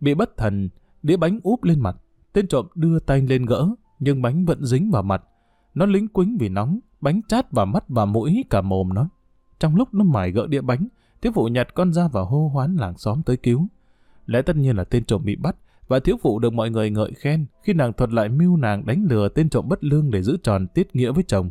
[0.00, 0.68] Bị bất thần,
[1.02, 1.96] đĩa bánh úp lên mặt.
[2.32, 3.68] Tên trộm đưa tay lên gỡ,
[3.98, 5.22] nhưng bánh vẫn dính vào mặt.
[5.74, 9.08] Nó lính quính vì nóng, bánh chát vào mắt và mũi cả mồm nó.
[9.58, 10.88] Trong lúc nó mải gỡ đĩa bánh,
[11.22, 13.66] thiếu phụ nhặt con ra và hô hoán làng xóm tới cứu.
[14.26, 15.56] Lẽ tất nhiên là tên trộm bị bắt,
[15.88, 19.06] và thiếu phụ được mọi người ngợi khen khi nàng thuật lại mưu nàng đánh
[19.10, 21.50] lừa tên trộm bất lương để giữ tròn tiết nghĩa với chồng.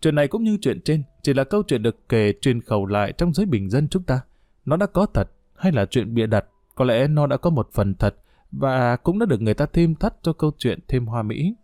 [0.00, 3.12] Chuyện này cũng như chuyện trên, chỉ là câu chuyện được kể truyền khẩu lại
[3.12, 4.20] trong giới bình dân chúng ta.
[4.64, 6.44] Nó đã có thật, hay là chuyện bịa đặt,
[6.74, 8.16] có lẽ nó đã có một phần thật,
[8.52, 11.54] và cũng đã được người ta thêm thắt cho câu chuyện thêm hoa mỹ.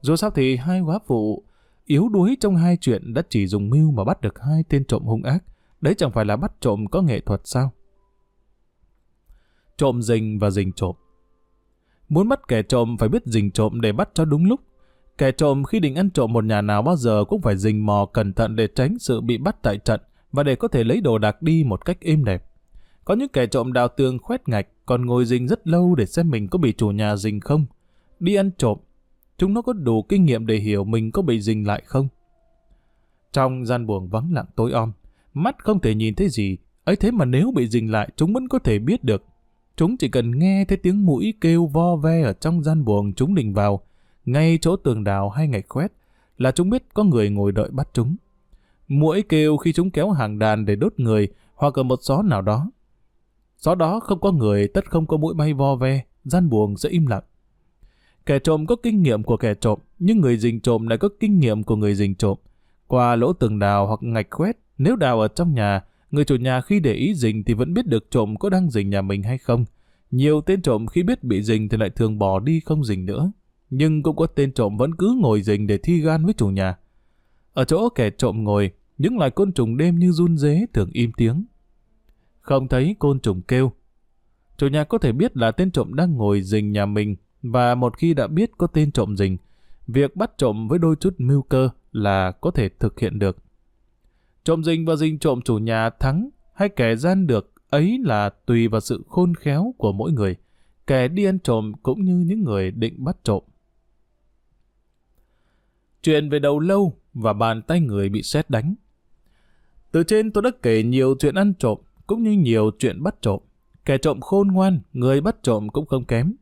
[0.00, 1.44] Dù sao thì hai quá phụ
[1.84, 5.02] yếu đuối trong hai chuyện đã chỉ dùng mưu mà bắt được hai tên trộm
[5.02, 5.44] hung ác.
[5.80, 7.72] Đấy chẳng phải là bắt trộm có nghệ thuật sao?
[9.76, 10.96] Trộm rình và rình trộm
[12.08, 14.60] Muốn bắt kẻ trộm phải biết rình trộm để bắt cho đúng lúc.
[15.18, 18.06] Kẻ trộm khi định ăn trộm một nhà nào bao giờ cũng phải rình mò
[18.06, 20.00] cẩn thận để tránh sự bị bắt tại trận
[20.32, 22.49] và để có thể lấy đồ đạc đi một cách êm đẹp.
[23.10, 26.30] Có những kẻ trộm đào tường khoét ngạch còn ngồi rình rất lâu để xem
[26.30, 27.66] mình có bị chủ nhà rình không.
[28.20, 28.78] Đi ăn trộm,
[29.38, 32.08] chúng nó có đủ kinh nghiệm để hiểu mình có bị rình lại không.
[33.32, 34.92] Trong gian buồng vắng lặng tối om,
[35.34, 38.48] mắt không thể nhìn thấy gì, ấy thế mà nếu bị rình lại chúng vẫn
[38.48, 39.24] có thể biết được.
[39.76, 43.34] Chúng chỉ cần nghe thấy tiếng mũi kêu vo ve ở trong gian buồng chúng
[43.34, 43.80] đình vào,
[44.24, 45.92] ngay chỗ tường đào hay ngạch khoét,
[46.38, 48.16] là chúng biết có người ngồi đợi bắt chúng.
[48.88, 52.42] Mũi kêu khi chúng kéo hàng đàn để đốt người hoặc ở một xó nào
[52.42, 52.70] đó.
[53.60, 56.88] Xó đó không có người tất không có mũi bay vo ve, gian buồng sẽ
[56.88, 57.22] im lặng.
[58.26, 61.40] Kẻ trộm có kinh nghiệm của kẻ trộm, nhưng người rình trộm lại có kinh
[61.40, 62.38] nghiệm của người rình trộm.
[62.86, 66.60] Qua lỗ tường đào hoặc ngạch khoét, nếu đào ở trong nhà, người chủ nhà
[66.60, 69.38] khi để ý rình thì vẫn biết được trộm có đang rình nhà mình hay
[69.38, 69.64] không.
[70.10, 73.32] Nhiều tên trộm khi biết bị rình thì lại thường bỏ đi không rình nữa.
[73.70, 76.76] Nhưng cũng có tên trộm vẫn cứ ngồi rình để thi gan với chủ nhà.
[77.52, 81.12] Ở chỗ kẻ trộm ngồi, những loài côn trùng đêm như run dế thường im
[81.16, 81.44] tiếng.
[82.40, 83.72] Không thấy côn trùng kêu.
[84.56, 87.96] Chủ nhà có thể biết là tên trộm đang ngồi rình nhà mình và một
[87.96, 89.36] khi đã biết có tên trộm rình,
[89.86, 93.36] việc bắt trộm với đôi chút mưu cơ là có thể thực hiện được.
[94.44, 98.68] Trộm rình và rình trộm chủ nhà thắng hay kẻ gian được ấy là tùy
[98.68, 100.36] vào sự khôn khéo của mỗi người.
[100.86, 103.42] Kẻ đi ăn trộm cũng như những người định bắt trộm.
[106.02, 108.74] Chuyện về đầu lâu và bàn tay người bị sét đánh.
[109.92, 111.78] Từ trên tôi đã kể nhiều chuyện ăn trộm,
[112.10, 113.40] cũng như nhiều chuyện bắt trộm.
[113.84, 116.34] Kẻ trộm khôn ngoan, người bắt trộm cũng không kém.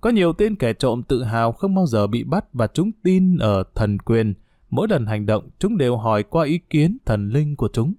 [0.00, 3.38] Có nhiều tên kẻ trộm tự hào không bao giờ bị bắt và chúng tin
[3.38, 4.34] ở thần quyền.
[4.70, 7.94] Mỗi lần hành động, chúng đều hỏi qua ý kiến thần linh của chúng.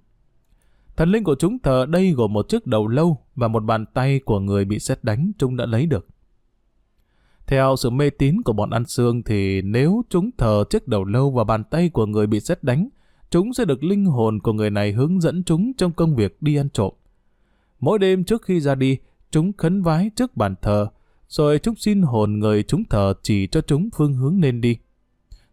[0.96, 4.20] Thần linh của chúng thờ đây gồm một chiếc đầu lâu và một bàn tay
[4.20, 6.08] của người bị xét đánh chúng đã lấy được.
[7.48, 11.32] Theo sự mê tín của bọn ăn xương thì nếu chúng thờ chiếc đầu lâu
[11.32, 12.90] và bàn tay của người bị xét đánh,
[13.30, 16.56] chúng sẽ được linh hồn của người này hướng dẫn chúng trong công việc đi
[16.56, 16.94] ăn trộm.
[17.80, 18.98] Mỗi đêm trước khi ra đi,
[19.32, 20.88] chúng khấn vái trước bàn thờ,
[21.28, 24.78] rồi chúng xin hồn người chúng thờ chỉ cho chúng phương hướng nên đi.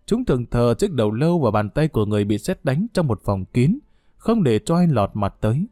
[0.07, 3.07] Chúng thường thờ chiếc đầu lâu và bàn tay của người bị xét đánh trong
[3.07, 3.79] một phòng kín,
[4.16, 5.66] không để cho ai lọt mặt tới.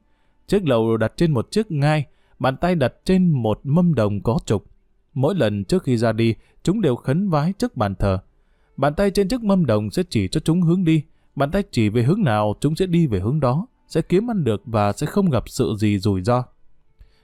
[0.46, 2.07] Chiếc lầu đặt trên một chiếc ngai,
[2.38, 4.66] bàn tay đặt trên một mâm đồng có trục.
[5.14, 8.18] Mỗi lần trước khi ra đi, chúng đều khấn vái trước bàn thờ.
[8.76, 11.03] Bàn tay trên chiếc mâm đồng sẽ chỉ cho chúng hướng đi.
[11.36, 14.45] Bàn tay chỉ về hướng nào, chúng sẽ đi về hướng đó, sẽ kiếm ăn
[14.45, 16.45] được và sẽ không gặp sự gì rủi ro.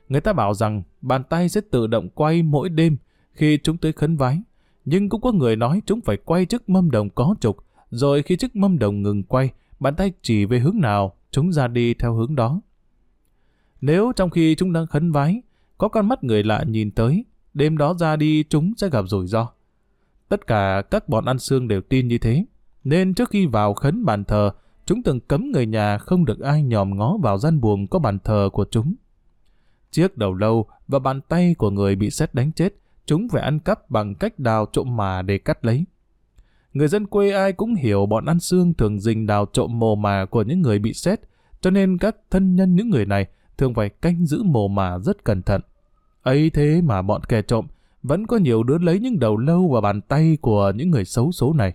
[0.09, 2.97] Người ta bảo rằng bàn tay sẽ tự động quay mỗi đêm
[3.33, 4.43] khi chúng tới khấn vái.
[4.85, 7.57] Nhưng cũng có người nói chúng phải quay chiếc mâm đồng có trục,
[7.91, 9.51] rồi khi chiếc mâm đồng ngừng quay,
[9.81, 12.61] bàn tay chỉ về hướng nào, chúng ra đi theo hướng đó.
[13.81, 15.43] Nếu trong khi chúng đang khấn vái,
[15.79, 19.27] có con mắt người lạ nhìn tới, đêm đó ra đi chúng sẽ gặp rủi
[19.27, 19.49] ro.
[20.29, 22.45] Tất cả các bọn ăn xương đều tin như thế,
[22.85, 24.51] nên trước khi vào khấn bàn thờ,
[24.89, 28.19] chúng từng cấm người nhà không được ai nhòm ngó vào gian buồng có bàn
[28.25, 28.95] thờ của chúng.
[29.91, 32.75] Chiếc đầu lâu và bàn tay của người bị xét đánh chết,
[33.07, 35.85] chúng phải ăn cắp bằng cách đào trộm mà để cắt lấy.
[36.73, 40.25] Người dân quê ai cũng hiểu bọn ăn xương thường dình đào trộm mồ mà
[40.25, 41.21] của những người bị xét,
[41.61, 43.27] cho nên các thân nhân những người này
[43.59, 45.61] thường phải canh giữ mồ mà rất cẩn thận.
[46.23, 47.67] ấy thế mà bọn kẻ trộm
[48.03, 51.33] vẫn có nhiều đứa lấy những đầu lâu và bàn tay của những người xấu
[51.33, 51.75] số này.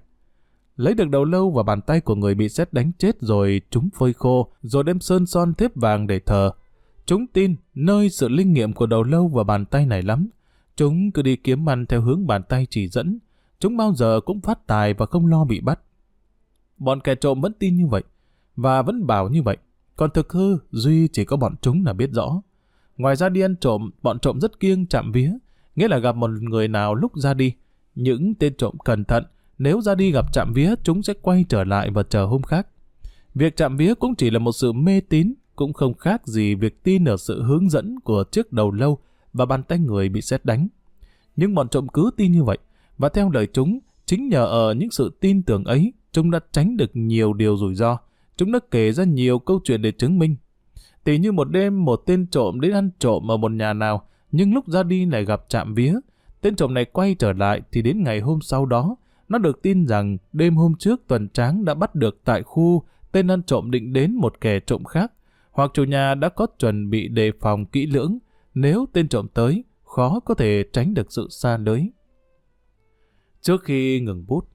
[0.76, 3.89] Lấy được đầu lâu và bàn tay của người bị xét đánh chết rồi chúng
[3.89, 6.51] phơi khô, rồi đem sơn son thiếp vàng để thờ.
[7.05, 10.30] Chúng tin nơi sự linh nghiệm của đầu lâu và bàn tay này lắm.
[10.76, 13.19] Chúng cứ đi kiếm ăn theo hướng bàn tay chỉ dẫn.
[13.59, 15.80] Chúng bao giờ cũng phát tài và không lo bị bắt.
[16.78, 18.03] Bọn kẻ trộm vẫn tin như vậy,
[18.55, 19.57] và vẫn bảo như vậy.
[19.95, 22.41] Còn thực hư, Duy chỉ có bọn chúng là biết rõ.
[22.97, 25.32] Ngoài ra đi ăn trộm, bọn trộm rất kiêng chạm vía,
[25.76, 27.53] nghĩa là gặp một người nào lúc ra đi.
[27.95, 29.24] Những tên trộm cẩn thận,
[29.58, 32.68] nếu ra đi gặp chạm vía, chúng sẽ quay trở lại và chờ hôm khác.
[33.36, 36.84] Việc chạm vía cũng chỉ là một sự mê tín, cũng không khác gì việc
[36.84, 38.99] tin ở sự hướng dẫn của chiếc đầu lâu
[39.34, 40.68] và bàn tay người bị xét đánh.
[41.36, 42.58] Nhưng bọn trộm cứ tin như vậy,
[42.97, 46.78] và theo lời chúng, chính nhờ ở những sự tin tưởng ấy, chúng đã tránh
[46.78, 47.97] được nhiều điều rủi ro.
[48.38, 50.36] Chúng đã kể ra nhiều câu chuyện để chứng minh.
[51.04, 54.54] Tỷ như một đêm một tên trộm đến ăn trộm ở một nhà nào, nhưng
[54.54, 55.95] lúc ra đi lại gặp chạm vía.
[56.41, 58.95] Tên trộm này quay trở lại thì đến ngày hôm sau đó,
[59.30, 63.32] nó được tin rằng đêm hôm trước tuần tráng đã bắt được tại khu tên
[63.32, 65.11] ăn trộm định đến một kẻ trộm khác,
[65.51, 68.17] hoặc chủ nhà đã có chuẩn bị đề phòng kỹ lưỡng,
[68.53, 71.82] nếu tên trộm tới, khó có thể tránh được sự xa lưới.
[73.41, 74.47] Trước khi ngừng bút,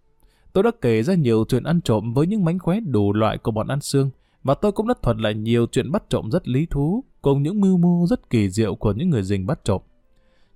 [0.53, 3.51] tôi đã kể ra nhiều chuyện ăn trộm với những mánh khóe đủ loại của
[3.51, 4.11] bọn ăn xương,
[4.43, 7.61] và tôi cũng đã thuật lại nhiều chuyện bắt trộm rất lý thú, cùng những
[7.61, 9.83] mưu mô rất kỳ diệu của những người rình bắt trộm.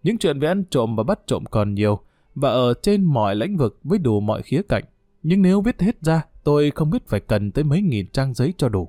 [0.03, 2.01] Những chuyện về ăn trộm và bắt trộm còn nhiều,
[2.35, 4.85] và ở trên mọi lĩnh vực với đủ mọi khía cạnh.
[5.23, 8.55] Nhưng nếu viết hết ra, tôi không biết phải cần tới mấy nghìn trang giấy
[8.57, 8.89] cho đủ.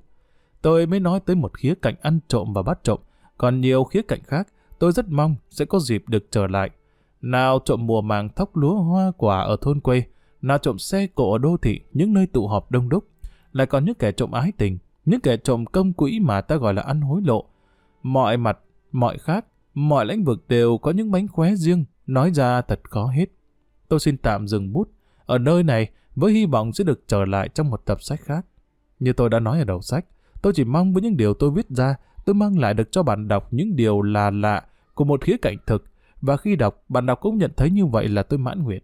[0.61, 2.99] Tôi mới nói tới một khía cạnh ăn trộm và bắt trộm,
[3.37, 4.47] còn nhiều khía cạnh khác,
[4.79, 6.69] tôi rất mong sẽ có dịp được trở lại.
[7.21, 10.03] Nào trộm mùa màng thóc lúa hoa quả ở thôn quê,
[10.41, 13.07] nào trộm xe cộ ở đô thị, những nơi tụ họp đông đúc.
[13.51, 16.73] Lại còn những kẻ trộm ái tình, những kẻ trộm công quỹ mà ta gọi
[16.73, 17.45] là ăn hối lộ.
[18.03, 18.59] Mọi mặt,
[18.91, 23.05] mọi khác, mọi lĩnh vực đều có những bánh khóe riêng, nói ra thật khó
[23.05, 23.25] hết.
[23.87, 24.89] Tôi xin tạm dừng bút,
[25.25, 28.45] ở nơi này với hy vọng sẽ được trở lại trong một tập sách khác.
[28.99, 30.05] Như tôi đã nói ở đầu sách,
[30.41, 31.95] tôi chỉ mong với những điều tôi viết ra,
[32.25, 35.57] tôi mang lại được cho bạn đọc những điều là lạ của một khía cạnh
[35.65, 35.85] thực,
[36.21, 38.83] và khi đọc, bạn đọc cũng nhận thấy như vậy là tôi mãn nguyện.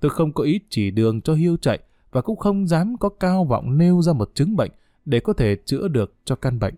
[0.00, 1.78] Tôi không có ý chỉ đường cho hiêu chạy,
[2.10, 4.70] và cũng không dám có cao vọng nêu ra một chứng bệnh
[5.04, 6.74] để có thể chữa được cho căn bệnh.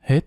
[0.00, 0.26] Hết